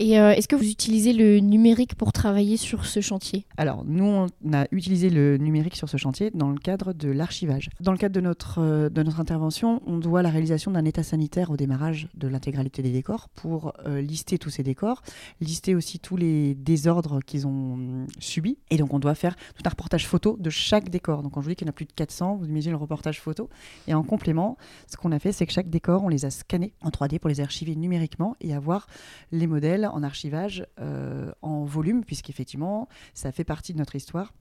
Et 0.00 0.20
euh, 0.20 0.30
est-ce 0.30 0.46
que 0.46 0.54
vous 0.54 0.70
utilisez 0.70 1.12
le 1.12 1.40
numérique 1.40 1.96
pour 1.96 2.12
travailler 2.12 2.56
sur 2.56 2.86
ce 2.86 3.00
chantier? 3.00 3.46
Alors, 3.56 3.84
nous, 3.84 4.04
on 4.04 4.52
a 4.52 4.66
utilisé 4.70 5.10
le 5.10 5.38
numérique 5.38 5.74
sur 5.74 5.88
ce 5.88 5.96
chantier 5.96 6.30
dans 6.32 6.50
le 6.50 6.58
cadre 6.58 6.92
de 6.92 7.10
l'archivage. 7.10 7.68
Dans 7.80 7.90
le 7.90 7.98
cadre 7.98 8.14
de 8.14 8.20
notre, 8.20 8.60
euh, 8.60 8.88
de 8.88 9.02
notre 9.02 9.18
intervention, 9.18 9.82
on 9.86 9.98
doit 9.98 10.22
la 10.22 10.30
réalisation 10.30 10.70
d'un 10.70 10.84
état 10.84 11.02
sanitaire 11.02 11.50
au 11.50 11.56
démarrage 11.56 12.08
de 12.14 12.28
l'intégralité 12.28 12.80
des 12.80 12.92
décors 12.92 13.28
pour 13.30 13.72
euh, 13.86 14.00
lister 14.00 14.38
tous 14.38 14.50
ces 14.50 14.62
décors, 14.62 15.02
lister 15.40 15.74
aussi 15.74 15.98
tous 15.98 16.16
les 16.16 16.54
désordres 16.54 17.18
qu'ils 17.26 17.48
ont 17.48 17.72
hum, 17.72 18.06
subis. 18.20 18.56
Et 18.70 18.76
donc, 18.76 18.94
on 18.94 19.00
doit 19.00 19.16
faire 19.16 19.34
tout 19.56 19.62
un 19.64 19.70
reportage 19.70 20.06
photo 20.06 20.36
de 20.38 20.48
chaque 20.50 20.90
décor. 20.90 21.24
Donc, 21.24 21.32
quand 21.32 21.40
je 21.40 21.46
vous 21.46 21.50
dis 21.50 21.56
qu'il 21.56 21.66
y 21.66 21.70
en 21.70 21.72
a 21.72 21.74
plus 21.74 21.86
de 21.86 21.92
400, 21.92 22.36
vous 22.36 22.46
imaginez 22.46 22.70
le 22.70 22.76
reportage 22.76 23.20
photo. 23.20 23.48
Et 23.88 23.94
en 23.94 24.04
complément, 24.04 24.58
ce 24.86 24.96
qu'on 24.96 25.10
a 25.10 25.18
fait, 25.18 25.32
c'est 25.32 25.44
que 25.44 25.52
chaque 25.52 25.70
décor, 25.70 26.04
on 26.04 26.08
les 26.08 26.24
a 26.24 26.30
scannés 26.30 26.72
en 26.82 26.90
3D 26.90 27.18
pour 27.18 27.28
les 27.28 27.40
archiver 27.40 27.74
numériquement 27.74 28.36
et 28.40 28.54
avoir 28.54 28.86
les 29.32 29.48
modèles 29.48 29.87
en 29.92 30.02
archivage 30.02 30.66
euh, 30.80 31.30
en 31.42 31.64
volume, 31.64 32.04
puisqu'effectivement, 32.04 32.88
ça 33.14 33.32
fait 33.32 33.44
partie 33.44 33.72
de 33.72 33.78
notre 33.78 33.96
histoire. 33.96 34.32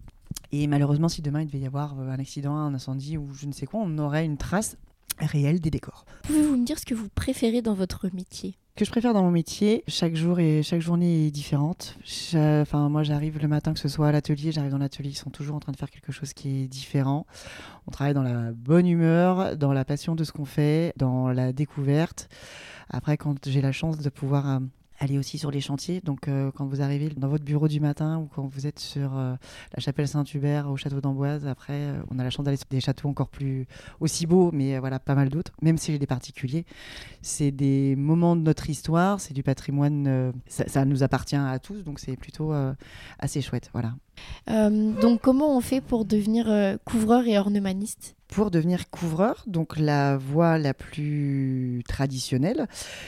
Et 0.51 0.67
malheureusement, 0.67 1.09
si 1.09 1.21
demain 1.21 1.41
il 1.41 1.47
devait 1.47 1.59
y 1.59 1.65
avoir 1.65 1.99
euh, 1.99 2.09
un 2.09 2.19
accident, 2.19 2.55
un 2.55 2.73
incendie 2.73 3.17
ou 3.17 3.33
je 3.33 3.45
ne 3.45 3.51
sais 3.51 3.65
quoi, 3.65 3.79
on 3.83 3.97
aurait 3.97 4.25
une 4.25 4.37
trace 4.37 4.77
réelle 5.19 5.59
des 5.59 5.71
décors. 5.71 6.05
Pouvez-vous 6.23 6.57
me 6.57 6.65
dire 6.65 6.77
ce 6.77 6.85
que 6.85 6.93
vous 6.93 7.09
préférez 7.09 7.61
dans 7.61 7.73
votre 7.73 8.07
métier? 8.13 8.55
Que 8.75 8.85
je 8.85 8.91
préfère 8.91 9.15
dans 9.15 9.23
mon 9.23 9.31
métier, 9.31 9.83
chaque 9.87 10.15
jour 10.15 10.39
et 10.39 10.61
chaque 10.61 10.81
journée 10.81 11.25
est 11.25 11.31
différente. 11.31 11.97
Enfin, 12.35 12.89
moi, 12.89 13.01
j'arrive 13.01 13.39
le 13.41 13.47
matin, 13.47 13.73
que 13.73 13.79
ce 13.79 13.87
soit 13.87 14.09
à 14.09 14.11
l'atelier, 14.11 14.51
j'arrive 14.51 14.69
dans 14.69 14.77
l'atelier, 14.77 15.09
ils 15.09 15.15
sont 15.15 15.31
toujours 15.31 15.55
en 15.55 15.59
train 15.59 15.71
de 15.71 15.77
faire 15.77 15.89
quelque 15.89 16.11
chose 16.11 16.33
qui 16.33 16.61
est 16.61 16.67
différent. 16.67 17.25
On 17.87 17.91
travaille 17.91 18.13
dans 18.13 18.21
la 18.21 18.51
bonne 18.51 18.85
humeur, 18.85 19.57
dans 19.57 19.73
la 19.73 19.83
passion 19.83 20.13
de 20.13 20.23
ce 20.23 20.31
qu'on 20.31 20.45
fait, 20.45 20.93
dans 20.95 21.29
la 21.29 21.53
découverte. 21.53 22.29
Après, 22.91 23.17
quand 23.17 23.49
j'ai 23.49 23.61
la 23.61 23.71
chance 23.71 23.97
de 23.97 24.09
pouvoir 24.09 24.61
euh, 24.99 25.07
aller 25.07 25.17
aussi 25.17 25.37
sur 25.37 25.51
les 25.51 25.61
chantiers. 25.61 26.01
Donc, 26.01 26.27
euh, 26.27 26.51
quand 26.51 26.65
vous 26.65 26.81
arrivez 26.81 27.09
dans 27.09 27.27
votre 27.27 27.43
bureau 27.43 27.67
du 27.67 27.79
matin 27.79 28.17
ou 28.17 28.27
quand 28.33 28.47
vous 28.47 28.67
êtes 28.67 28.79
sur 28.79 29.17
euh, 29.17 29.35
la 29.75 29.79
chapelle 29.79 30.07
Saint-Hubert 30.07 30.69
au 30.69 30.77
château 30.77 31.01
d'Amboise, 31.01 31.45
après, 31.47 31.73
euh, 31.73 32.01
on 32.11 32.19
a 32.19 32.23
la 32.23 32.29
chance 32.29 32.45
d'aller 32.45 32.57
sur 32.57 32.67
des 32.69 32.81
châteaux 32.81 33.07
encore 33.07 33.29
plus 33.29 33.67
aussi 33.99 34.25
beaux, 34.25 34.51
mais 34.51 34.79
voilà, 34.79 34.99
pas 34.99 35.15
mal 35.15 35.29
d'autres, 35.29 35.53
même 35.61 35.77
si 35.77 35.91
j'ai 35.91 35.99
des 35.99 36.07
particuliers. 36.07 36.65
C'est 37.21 37.51
des 37.51 37.95
moments 37.95 38.35
de 38.35 38.41
notre 38.41 38.69
histoire, 38.69 39.19
c'est 39.19 39.33
du 39.33 39.43
patrimoine, 39.43 40.33
ça, 40.47 40.67
ça, 40.67 40.85
nous 40.85 41.03
appartient 41.03 41.35
à 41.35 41.59
tous, 41.59 41.83
donc 41.83 41.99
c'est 41.99 42.15
plutôt 42.15 42.53
assez 43.19 43.41
chouette. 43.41 43.69
Voilà. 43.73 43.93
donc, 44.47 45.21
comment 45.21 45.55
on 45.55 45.61
fait 45.61 45.81
pour 45.81 46.05
devenir 46.05 46.47
couvreur 46.85 47.25
et 47.27 47.37
ornemaniste? 47.37 48.16
Pour 48.27 48.51
devenir 48.51 48.89
couvreur, 48.89 49.43
donc 49.47 49.77
la 49.77 50.17
voie 50.17 50.57
la 50.57 50.73
plus 50.73 51.83
traditionnelle, 51.87 52.67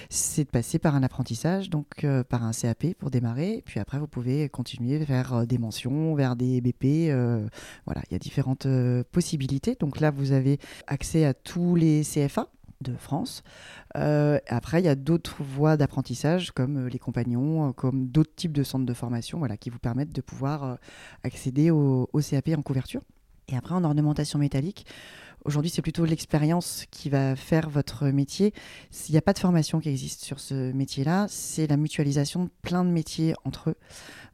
c'est 0.09 0.45
de 0.45 0.49
passer 0.49 0.79
par 0.79 0.95
un 0.95 1.03
apprentissage, 1.03 1.69
donc 1.69 2.03
euh, 2.03 2.23
par 2.23 2.43
un 2.43 2.51
CAP 2.51 2.93
pour 2.97 3.11
démarrer. 3.11 3.61
Puis 3.65 3.79
après, 3.79 3.99
vous 3.99 4.07
pouvez 4.07 4.49
continuer 4.49 4.97
vers 4.99 5.33
euh, 5.33 5.45
des 5.45 5.57
mentions, 5.57 6.15
vers 6.15 6.35
des 6.35 6.61
BP. 6.61 7.09
Euh, 7.09 7.47
voilà, 7.85 8.01
il 8.09 8.13
y 8.13 8.15
a 8.15 8.19
différentes 8.19 8.67
possibilités. 9.11 9.75
Donc 9.79 9.99
là, 9.99 10.11
vous 10.11 10.31
avez 10.31 10.59
accès 10.87 11.25
à 11.25 11.33
tous 11.33 11.75
les 11.75 12.03
CFA 12.03 12.47
de 12.81 12.95
France. 12.95 13.43
après, 13.93 14.81
il 14.81 14.85
y 14.85 14.89
a 14.89 14.95
d'autres 14.95 15.43
voies 15.43 15.75
d'apprentissage 15.75 16.51
comme 16.51 16.87
les 16.87 16.99
compagnons, 16.99 17.73
comme 17.73 18.07
d'autres 18.07 18.33
types 18.35 18.53
de 18.53 18.63
centres 18.63 18.85
de 18.85 18.93
formation 18.93 19.37
voilà, 19.37 19.57
qui 19.57 19.69
vous 19.69 19.79
permettent 19.79 20.15
de 20.15 20.21
pouvoir 20.21 20.77
accéder 21.23 21.71
au 21.71 22.07
CAP 22.21 22.51
en 22.57 22.61
couverture. 22.61 23.01
Et 23.51 23.57
après, 23.57 23.75
en 23.75 23.83
ornementation 23.83 24.39
métallique, 24.39 24.85
aujourd'hui, 25.45 25.69
c'est 25.69 25.81
plutôt 25.81 26.05
l'expérience 26.05 26.85
qui 26.91 27.09
va 27.09 27.35
faire 27.35 27.69
votre 27.69 28.07
métier. 28.07 28.53
Il 29.07 29.11
n'y 29.11 29.17
a 29.17 29.21
pas 29.21 29.33
de 29.33 29.39
formation 29.39 29.79
qui 29.79 29.89
existe 29.89 30.23
sur 30.23 30.39
ce 30.39 30.71
métier-là. 30.71 31.27
C'est 31.29 31.67
la 31.67 31.77
mutualisation 31.77 32.45
de 32.45 32.49
plein 32.61 32.83
de 32.83 32.89
métiers 32.89 33.33
entre 33.45 33.71
eux. 33.71 33.75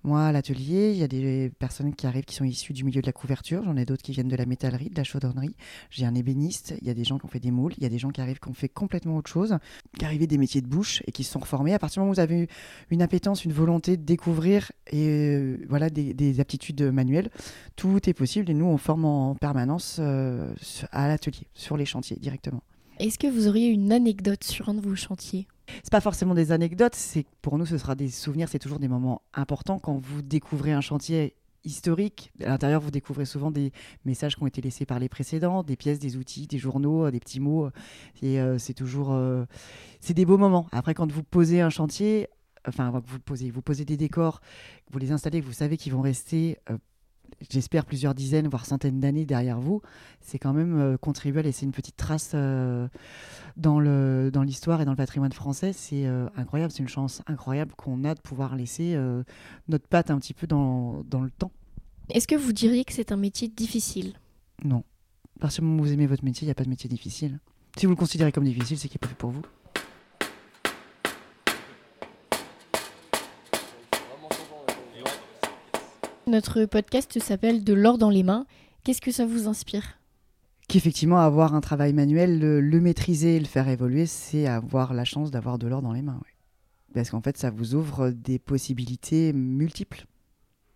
Moi, 0.05 0.23
à 0.23 0.31
l'atelier, 0.31 0.91
il 0.91 0.97
y 0.97 1.03
a 1.03 1.07
des 1.07 1.51
personnes 1.57 1.95
qui 1.95 2.05
arrivent 2.05 2.25
qui 2.25 2.35
sont 2.35 2.43
issues 2.43 2.73
du 2.73 2.83
milieu 2.83 3.01
de 3.01 3.07
la 3.07 3.11
couverture. 3.11 3.63
J'en 3.63 3.75
ai 3.75 3.85
d'autres 3.85 4.03
qui 4.03 4.11
viennent 4.11 4.27
de 4.27 4.35
la 4.35 4.45
métallerie, 4.45 4.91
de 4.91 4.97
la 4.97 5.03
chaudronnerie. 5.03 5.55
J'ai 5.89 6.05
un 6.05 6.13
ébéniste. 6.13 6.75
Il 6.81 6.87
y 6.87 6.91
a 6.91 6.93
des 6.93 7.03
gens 7.03 7.17
qui 7.17 7.25
ont 7.25 7.29
fait 7.29 7.39
des 7.39 7.49
moules. 7.49 7.73
Il 7.77 7.81
y 7.83 7.87
a 7.87 7.89
des 7.89 7.97
gens 7.97 8.11
qui 8.11 8.21
arrivent 8.21 8.39
qui 8.39 8.47
ont 8.47 8.53
fait 8.53 8.69
complètement 8.69 9.17
autre 9.17 9.31
chose, 9.31 9.57
qui 9.97 10.05
arrivent 10.05 10.27
des 10.27 10.37
métiers 10.37 10.61
de 10.61 10.67
bouche 10.67 11.01
et 11.07 11.11
qui 11.11 11.23
se 11.23 11.31
sont 11.31 11.39
reformés. 11.39 11.73
À 11.73 11.79
partir 11.79 11.95
du 11.95 11.99
moment 12.01 12.11
où 12.11 12.13
vous 12.13 12.19
avez 12.19 12.47
une 12.91 13.01
appétence, 13.01 13.45
une 13.45 13.53
volonté 13.53 13.97
de 13.97 14.03
découvrir 14.03 14.71
et 14.91 15.07
euh, 15.07 15.57
voilà 15.69 15.89
des, 15.89 16.39
aptitudes 16.39 16.83
manuelles, 16.83 17.31
tout 17.75 18.07
est 18.07 18.13
possible. 18.13 18.51
Et 18.51 18.53
nous, 18.53 18.67
on 18.67 18.77
forme 18.77 19.05
en 19.05 19.33
permanence 19.33 19.97
euh, 19.99 20.53
à 20.95 21.07
l'atelier, 21.07 21.47
sur 21.53 21.77
les 21.77 21.85
chantiers 21.85 22.17
directement. 22.17 22.63
Est-ce 22.99 23.19
que 23.19 23.27
vous 23.27 23.47
auriez 23.47 23.67
une 23.67 23.91
anecdote 23.91 24.43
sur 24.43 24.69
un 24.69 24.73
de 24.73 24.81
vos 24.81 24.95
chantiers? 24.95 25.47
C'est 25.83 25.91
pas 25.91 26.01
forcément 26.01 26.33
des 26.33 26.51
anecdotes, 26.51 26.95
c'est 26.95 27.25
pour 27.41 27.57
nous 27.57 27.65
ce 27.65 27.77
sera 27.77 27.95
des 27.95 28.09
souvenirs, 28.09 28.49
c'est 28.49 28.59
toujours 28.59 28.79
des 28.79 28.87
moments 28.87 29.21
importants 29.33 29.79
quand 29.79 29.97
vous 29.97 30.21
découvrez 30.21 30.71
un 30.71 30.81
chantier 30.81 31.35
historique. 31.65 32.31
À 32.41 32.49
l'intérieur, 32.49 32.79
vous 32.79 32.91
découvrez 32.91 33.25
souvent 33.25 33.51
des 33.51 33.71
messages 34.05 34.35
qui 34.35 34.43
ont 34.43 34.47
été 34.47 34.61
laissés 34.61 34.85
par 34.85 34.99
les 34.99 35.09
précédents, 35.09 35.63
des 35.63 35.75
pièces, 35.75 35.99
des 35.99 36.15
outils, 36.15 36.47
des 36.47 36.59
journaux, 36.59 37.09
des 37.11 37.19
petits 37.19 37.39
mots. 37.39 37.69
Et 38.21 38.39
euh, 38.39 38.57
c'est 38.57 38.73
toujours, 38.73 39.11
euh, 39.11 39.45
c'est 39.99 40.13
des 40.13 40.25
beaux 40.25 40.37
moments. 40.37 40.67
Après, 40.71 40.93
quand 40.93 41.11
vous 41.11 41.23
posez 41.23 41.61
un 41.61 41.69
chantier, 41.69 42.27
enfin, 42.67 42.91
vous 43.05 43.19
posez, 43.19 43.49
vous 43.49 43.61
posez 43.61 43.83
des 43.83 43.97
décors, 43.97 44.41
vous 44.91 44.99
les 44.99 45.11
installez, 45.11 45.41
vous 45.41 45.53
savez 45.53 45.77
qu'ils 45.77 45.93
vont 45.93 46.01
rester 46.01 46.59
euh, 46.69 46.77
j'espère 47.49 47.85
plusieurs 47.85 48.15
dizaines, 48.15 48.47
voire 48.47 48.65
centaines 48.65 48.99
d'années 48.99 49.25
derrière 49.25 49.59
vous, 49.59 49.81
c'est 50.21 50.39
quand 50.39 50.53
même 50.53 50.79
euh, 50.79 50.97
contribuer 50.97 51.39
à 51.39 51.43
laisser 51.43 51.65
une 51.65 51.71
petite 51.71 51.97
trace 51.97 52.31
euh, 52.33 52.87
dans 53.57 53.79
l'histoire 53.79 54.81
et 54.81 54.85
dans 54.85 54.91
le 54.91 54.97
patrimoine 54.97 55.31
français. 55.31 55.73
C'est 55.73 56.05
euh, 56.05 56.27
incroyable, 56.35 56.71
c'est 56.71 56.83
une 56.83 56.89
chance 56.89 57.21
incroyable 57.27 57.73
qu'on 57.75 58.03
a 58.03 58.15
de 58.15 58.21
pouvoir 58.21 58.55
laisser 58.55 58.97
notre 59.67 59.87
patte 59.87 60.11
un 60.11 60.19
petit 60.19 60.33
peu 60.33 60.47
dans, 60.47 61.03
dans 61.03 61.21
le 61.21 61.29
temps. 61.29 61.51
Est-ce 62.09 62.27
que 62.27 62.35
vous 62.35 62.53
diriez 62.53 62.85
que 62.85 62.93
c'est 62.93 63.11
un 63.11 63.17
métier 63.17 63.47
difficile? 63.47 64.13
Non. 64.63 64.83
Parce 65.39 65.57
que 65.57 65.65
vous 65.65 65.91
aimez 65.91 66.07
votre 66.07 66.23
métier, 66.23 66.45
il 66.45 66.47
n'y 66.47 66.51
a 66.51 66.55
pas 66.55 66.63
de 66.63 66.69
métier 66.69 66.89
difficile. 66.89 67.39
Si 67.77 67.85
vous 67.85 67.91
le 67.91 67.97
considérez 67.97 68.31
comme 68.31 68.45
difficile, 68.45 68.77
c'est 68.77 68.87
qu'il 68.87 68.95
n'est 68.97 68.99
pas 68.99 69.07
fait 69.07 69.17
pour 69.17 69.31
vous. 69.31 69.41
Notre 76.35 76.65
podcast 76.65 77.17
s'appelle 77.19 77.63
De 77.63 77.73
l'or 77.73 77.97
dans 77.97 78.09
les 78.09 78.21
mains. 78.21 78.45
Qu'est-ce 78.83 78.99
que 78.99 79.13
ça 79.13 79.25
vous 79.25 79.47
inspire? 79.47 80.01
Qu'effectivement, 80.67 81.19
avoir 81.19 81.55
un 81.55 81.61
travail 81.61 81.93
manuel, 81.93 82.39
le, 82.39 82.81
maîtriser, 82.81 83.39
le 83.39 83.45
faire 83.45 83.69
évoluer, 83.69 84.05
c'est 84.05 84.45
avoir 84.45 84.93
la 84.93 85.05
chance 85.05 85.31
d'avoir 85.31 85.57
de 85.57 85.67
l'or 85.67 85.81
dans 85.81 85.93
les 85.93 86.01
mains. 86.01 86.19
Parce 86.93 87.09
qu'en 87.09 87.21
fait, 87.21 87.37
ça 87.37 87.51
vous 87.51 87.73
ouvre 87.73 88.09
des 88.09 88.37
possibilités 88.37 89.31
multiples. 89.31 90.07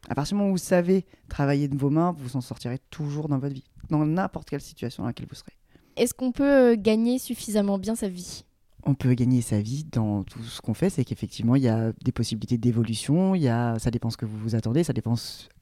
À 0.08 0.16
partir 0.16 0.38
du 0.38 0.39
moment 0.39 0.51
où 0.51 0.54
vous 0.54 0.60
savez 0.60 1.06
travailler 1.28 1.68
de 1.68 1.78
vos 1.78 1.89
mains, 1.89 2.16
vous 2.18 2.38
en 2.38 2.42
sortirez 2.42 2.80
toujours 2.89 3.28
dans 3.28 3.39
votre 3.39 3.56
vie, 3.56 3.68
dans 3.89 4.06
n'importe 4.06 4.50
quelle 4.50 4.62
situation 4.62 5.04
dans 5.04 5.08
laquelle 5.08 5.28
vous 5.30 5.36
serez. 5.36 5.58
Est-ce 5.98 6.13
qu'on 6.13 6.32
peut 6.32 6.72
euh, 6.72 6.75
gagner 6.78 7.20
suffisamment 7.20 7.78
bien 7.80 7.96
sa 7.96 8.08
vie? 8.08 8.46
On 8.84 8.94
peut 8.94 9.14
gagner 9.14 9.42
sa 9.42 9.60
vie 9.60 9.86
dans 9.92 10.24
tout 10.24 10.42
ce 10.44 10.62
qu'on 10.62 10.74
fait, 10.74 10.90
c'est 10.90 11.04
qu'effectivement, 11.04 11.56
il 11.56 11.64
y 11.64 11.68
a 11.68 11.92
des 12.04 12.12
possibilités 12.12 12.58
d'évolution, 12.58 13.36
il 13.36 13.42
y 13.42 13.50
a, 13.50 13.78
ça 13.80 13.92
dépend 13.92 14.10
ce 14.10 14.18
que 14.18 14.26
vous 14.26 14.38
vous 14.38 14.56
attendez, 14.56 14.84
ça 14.84 14.94
dépend 14.94 15.16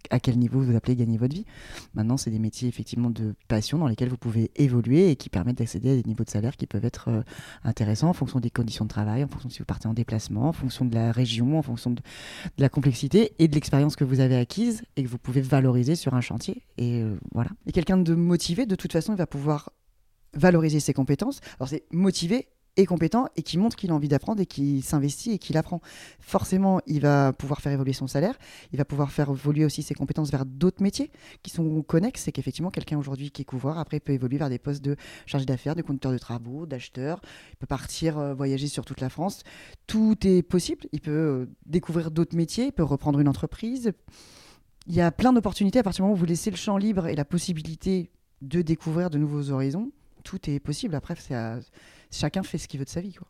à 0.09 0.19
quel 0.19 0.37
niveau 0.37 0.59
vous 0.59 0.75
appelez 0.75 0.95
gagner 0.95 1.17
votre 1.17 1.35
vie. 1.35 1.45
Maintenant, 1.93 2.17
c'est 2.17 2.29
des 2.29 2.39
métiers 2.39 2.69
effectivement 2.69 3.09
de 3.09 3.33
passion 3.47 3.77
dans 3.79 3.87
lesquels 3.87 4.09
vous 4.09 4.17
pouvez 4.17 4.51
évoluer 4.55 5.09
et 5.09 5.15
qui 5.15 5.29
permettent 5.29 5.57
d'accéder 5.57 5.91
à 5.91 5.95
des 5.95 6.03
niveaux 6.03 6.23
de 6.23 6.29
salaire 6.29 6.55
qui 6.55 6.67
peuvent 6.67 6.85
être 6.85 7.09
euh, 7.09 7.21
intéressants 7.63 8.09
en 8.09 8.13
fonction 8.13 8.39
des 8.39 8.49
conditions 8.49 8.85
de 8.85 8.89
travail, 8.89 9.23
en 9.23 9.27
fonction 9.27 9.49
de 9.49 9.53
si 9.53 9.59
vous 9.59 9.65
partez 9.65 9.87
en 9.87 9.93
déplacement, 9.93 10.49
en 10.49 10.53
fonction 10.53 10.85
de 10.85 10.93
la 10.93 11.11
région, 11.11 11.57
en 11.57 11.63
fonction 11.63 11.91
de, 11.91 12.01
la 12.57 12.69
complexité 12.69 13.33
et 13.39 13.47
de 13.47 13.55
l'expérience 13.55 13.95
que 13.95 14.03
vous 14.03 14.19
avez 14.19 14.35
acquise 14.35 14.83
et 14.95 15.03
que 15.03 15.07
vous 15.07 15.17
pouvez 15.17 15.41
valoriser 15.41 15.95
sur 15.95 16.13
un 16.13 16.21
chantier. 16.21 16.63
Et 16.77 17.01
euh, 17.01 17.17
voilà. 17.33 17.49
Et 17.65 17.71
quelqu'un 17.71 17.97
de 17.97 18.13
motivé, 18.13 18.65
de 18.65 18.75
toute 18.75 18.93
façon, 18.93 19.13
il 19.13 19.17
va 19.17 19.27
pouvoir 19.27 19.71
valoriser 20.33 20.79
ses 20.79 20.93
compétences. 20.93 21.41
Alors 21.59 21.69
c'est 21.69 21.83
motiver 21.91 22.47
est 22.77 22.85
compétent 22.85 23.27
et 23.35 23.43
qui 23.43 23.57
montre 23.57 23.75
qu'il 23.75 23.91
a 23.91 23.93
envie 23.93 24.07
d'apprendre 24.07 24.41
et 24.41 24.45
qui 24.45 24.81
s'investit 24.81 25.31
et 25.31 25.37
qu'il 25.39 25.57
apprend. 25.57 25.81
Forcément, 26.19 26.79
il 26.85 27.01
va 27.01 27.33
pouvoir 27.33 27.59
faire 27.59 27.71
évoluer 27.71 27.93
son 27.93 28.07
salaire, 28.07 28.37
il 28.71 28.77
va 28.77 28.85
pouvoir 28.85 29.11
faire 29.11 29.31
évoluer 29.31 29.65
aussi 29.65 29.83
ses 29.83 29.93
compétences 29.93 30.31
vers 30.31 30.45
d'autres 30.45 30.81
métiers 30.81 31.11
qui 31.43 31.49
sont 31.49 31.81
connexes. 31.81 32.21
C'est 32.23 32.31
qu'effectivement, 32.31 32.69
quelqu'un 32.69 32.97
aujourd'hui 32.97 33.31
qui 33.31 33.41
est 33.41 33.45
couvreur, 33.45 33.77
après, 33.77 33.99
peut 33.99 34.13
évoluer 34.13 34.37
vers 34.37 34.49
des 34.49 34.59
postes 34.59 34.83
de 34.83 34.95
chargé 35.25 35.45
d'affaires, 35.45 35.75
de 35.75 35.81
conducteur 35.81 36.11
de 36.11 36.17
travaux, 36.17 36.65
d'acheteur. 36.65 37.19
Il 37.51 37.57
peut 37.57 37.67
partir 37.67 38.17
euh, 38.17 38.33
voyager 38.33 38.67
sur 38.67 38.85
toute 38.85 39.01
la 39.01 39.09
France. 39.09 39.43
Tout 39.87 40.15
est 40.25 40.43
possible. 40.43 40.85
Il 40.91 41.01
peut 41.01 41.11
euh, 41.11 41.45
découvrir 41.65 42.11
d'autres 42.11 42.35
métiers, 42.35 42.67
il 42.67 42.71
peut 42.71 42.83
reprendre 42.83 43.19
une 43.19 43.27
entreprise. 43.27 43.91
Il 44.85 44.93
y 44.95 45.01
a 45.01 45.11
plein 45.11 45.33
d'opportunités 45.33 45.79
à 45.79 45.83
partir 45.83 46.03
du 46.03 46.03
moment 46.03 46.13
où 46.13 46.17
vous 46.17 46.25
laissez 46.25 46.49
le 46.49 46.55
champ 46.55 46.77
libre 46.77 47.07
et 47.07 47.15
la 47.15 47.25
possibilité 47.25 48.09
de 48.41 48.61
découvrir 48.61 49.09
de 49.09 49.17
nouveaux 49.17 49.49
horizons. 49.49 49.91
Tout 50.23 50.49
est 50.49 50.59
possible. 50.59 50.95
Après, 50.95 51.15
c'est 51.15 51.35
à 51.35 51.59
chacun 52.11 52.43
fait 52.43 52.57
ce 52.57 52.67
qu'il 52.67 52.79
veut 52.79 52.85
de 52.85 52.89
sa 52.89 53.01
vie. 53.01 53.13
Quoi. 53.13 53.27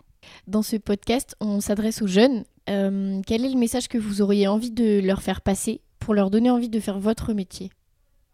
Dans 0.48 0.62
ce 0.62 0.76
podcast, 0.76 1.36
on 1.40 1.60
s'adresse 1.62 2.02
aux 2.02 2.08
jeunes. 2.08 2.44
Euh, 2.70 3.22
quel 3.26 3.46
est 3.46 3.50
le 3.50 3.58
message 3.58 3.88
que 3.88 3.98
vous 3.98 4.22
auriez 4.22 4.48
envie 4.48 4.72
de 4.72 5.00
leur 5.00 5.22
faire 5.22 5.42
passer 5.42 5.82
pour 6.00 6.14
leur 6.14 6.30
donner 6.30 6.50
envie 6.50 6.70
de 6.70 6.80
faire 6.80 7.00
votre 7.00 7.34
métier? 7.34 7.72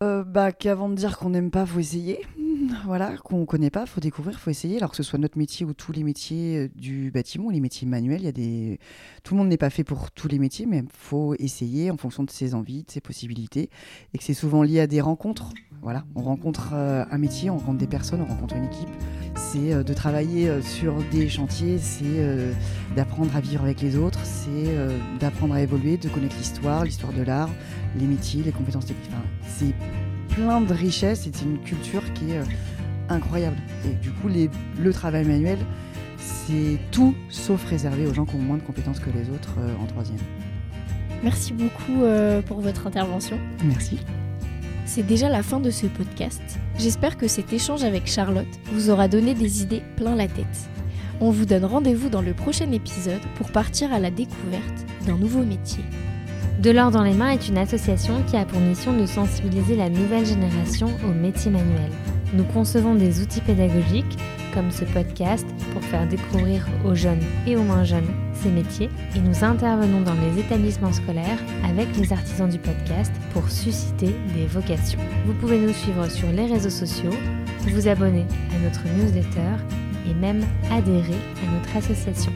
Euh, 0.01 0.23
bah, 0.23 0.51
Qu'avant 0.51 0.89
de 0.89 0.95
dire 0.95 1.17
qu'on 1.17 1.29
n'aime 1.29 1.51
pas, 1.51 1.65
faut 1.65 1.79
essayer. 1.79 2.19
voilà, 2.85 3.17
qu'on 3.17 3.41
ne 3.41 3.45
connaît 3.45 3.69
pas, 3.69 3.85
faut 3.85 4.01
découvrir, 4.01 4.39
faut 4.39 4.49
essayer. 4.49 4.77
Alors 4.77 4.91
que 4.91 4.97
ce 4.97 5.03
soit 5.03 5.19
notre 5.19 5.37
métier 5.37 5.65
ou 5.65 5.73
tous 5.73 5.91
les 5.91 6.03
métiers 6.03 6.57
euh, 6.57 6.69
du 6.75 7.11
bâtiment, 7.11 7.49
les 7.49 7.59
métiers 7.59 7.87
manuels, 7.87 8.21
il 8.21 8.25
y 8.25 8.29
a 8.29 8.31
des... 8.31 8.79
tout 9.23 9.33
le 9.33 9.39
monde 9.39 9.49
n'est 9.49 9.57
pas 9.57 9.69
fait 9.69 9.83
pour 9.83 10.11
tous 10.11 10.27
les 10.27 10.39
métiers, 10.39 10.65
mais 10.65 10.79
il 10.79 10.85
faut 10.91 11.35
essayer 11.39 11.91
en 11.91 11.97
fonction 11.97 12.23
de 12.23 12.29
ses 12.29 12.53
envies, 12.53 12.83
de 12.83 12.91
ses 12.91 13.01
possibilités. 13.01 13.69
Et 14.13 14.17
que 14.17 14.23
c'est 14.23 14.33
souvent 14.33 14.63
lié 14.63 14.79
à 14.79 14.87
des 14.87 15.01
rencontres. 15.01 15.49
Voilà, 15.81 16.05
on 16.15 16.21
rencontre 16.21 16.73
un 16.73 17.17
métier, 17.17 17.49
on 17.49 17.57
rencontre 17.57 17.79
des 17.79 17.87
personnes, 17.87 18.21
on 18.21 18.25
rencontre 18.25 18.55
une 18.55 18.65
équipe 18.65 18.89
c'est 19.35 19.73
euh, 19.73 19.83
de 19.83 19.93
travailler 19.93 20.49
euh, 20.49 20.61
sur 20.61 20.95
des 21.11 21.29
chantiers, 21.29 21.77
c'est 21.77 22.03
euh, 22.05 22.53
d'apprendre 22.95 23.35
à 23.35 23.39
vivre 23.39 23.63
avec 23.63 23.81
les 23.81 23.97
autres, 23.97 24.19
c'est 24.23 24.43
d'apprendre 25.19 25.53
à 25.53 25.61
évoluer, 25.61 25.97
de 25.97 26.09
connaître 26.09 26.35
l'histoire, 26.37 26.85
l'histoire 26.85 27.13
de 27.13 27.21
l'art, 27.21 27.49
les 27.99 28.05
métiers, 28.05 28.43
les 28.43 28.51
compétences 28.51 28.85
techniques. 28.85 29.11
c'est 29.47 29.73
plein 30.35 30.61
de 30.61 30.73
richesses 30.73 31.27
et 31.27 31.31
c'est 31.33 31.45
une 31.45 31.59
culture 31.59 32.01
qui 32.13 32.31
est 32.31 32.41
incroyable. 33.09 33.57
Et 33.85 33.93
du 33.95 34.11
coup, 34.11 34.29
le 34.29 34.93
travail 34.93 35.25
manuel, 35.25 35.59
c'est 36.17 36.79
tout 36.91 37.15
sauf 37.29 37.63
réservé 37.65 38.07
aux 38.07 38.13
gens 38.13 38.25
qui 38.25 38.35
ont 38.35 38.39
moins 38.39 38.57
de 38.57 38.63
compétences 38.63 38.99
que 38.99 39.09
les 39.09 39.29
autres 39.29 39.57
en 39.81 39.85
troisième. 39.85 40.19
Merci 41.23 41.53
beaucoup 41.53 42.03
pour 42.47 42.61
votre 42.61 42.87
intervention. 42.87 43.39
Merci. 43.63 43.99
C'est 44.85 45.03
déjà 45.03 45.29
la 45.29 45.43
fin 45.43 45.59
de 45.59 45.69
ce 45.69 45.87
podcast. 45.87 46.41
J'espère 46.77 47.17
que 47.17 47.27
cet 47.27 47.53
échange 47.53 47.83
avec 47.83 48.07
Charlotte 48.07 48.45
vous 48.73 48.89
aura 48.89 49.07
donné 49.07 49.33
des 49.33 49.61
idées 49.61 49.81
plein 49.95 50.15
la 50.15 50.27
tête. 50.27 50.69
On 51.21 51.31
vous 51.31 51.45
donne 51.45 51.63
rendez-vous 51.63 52.09
dans 52.09 52.21
le 52.21 52.33
prochain 52.33 52.71
épisode 52.71 53.21
pour 53.35 53.51
partir 53.51 53.93
à 53.93 53.99
la 53.99 54.11
découverte 54.11 54.85
d'un 55.05 55.17
nouveau 55.17 55.43
métier. 55.43 55.83
De 56.63 56.71
l'or 56.71 56.91
dans 56.91 57.03
les 57.03 57.13
mains 57.13 57.31
est 57.31 57.49
une 57.49 57.57
association 57.57 58.23
qui 58.23 58.37
a 58.37 58.45
pour 58.45 58.61
mission 58.61 58.95
de 58.95 59.05
sensibiliser 59.05 59.75
la 59.75 59.89
nouvelle 59.89 60.25
génération 60.25 60.87
aux 61.03 61.13
métiers 61.13 61.51
manuels. 61.51 61.91
Nous 62.33 62.45
concevons 62.45 62.95
des 62.95 63.21
outils 63.21 63.41
pédagogiques 63.41 64.17
comme 64.53 64.71
ce 64.71 64.85
podcast 64.85 65.45
pour 65.73 65.83
faire 65.83 66.07
découvrir 66.07 66.65
aux 66.85 66.95
jeunes 66.95 67.19
et 67.45 67.57
aux 67.57 67.63
moins 67.63 67.83
jeunes 67.83 68.07
ces 68.33 68.47
métiers 68.47 68.89
et 69.13 69.19
nous 69.19 69.43
intervenons 69.43 69.99
dans 69.99 70.13
les 70.13 70.39
établissements 70.39 70.93
scolaires 70.93 71.39
avec 71.69 71.89
les 71.97 72.13
artisans 72.13 72.49
du 72.49 72.59
podcast 72.59 73.11
pour 73.33 73.49
susciter 73.49 74.15
des 74.33 74.45
vocations. 74.45 75.01
Vous 75.25 75.33
pouvez 75.33 75.59
nous 75.59 75.73
suivre 75.73 76.09
sur 76.09 76.31
les 76.31 76.45
réseaux 76.45 76.69
sociaux, 76.69 77.11
vous 77.67 77.89
abonner 77.89 78.25
à 78.55 78.59
notre 78.63 78.83
newsletter 78.97 79.61
et 80.09 80.13
même 80.13 80.45
adhérer 80.71 81.19
à 81.45 81.51
notre 81.57 81.75
association. 81.75 82.31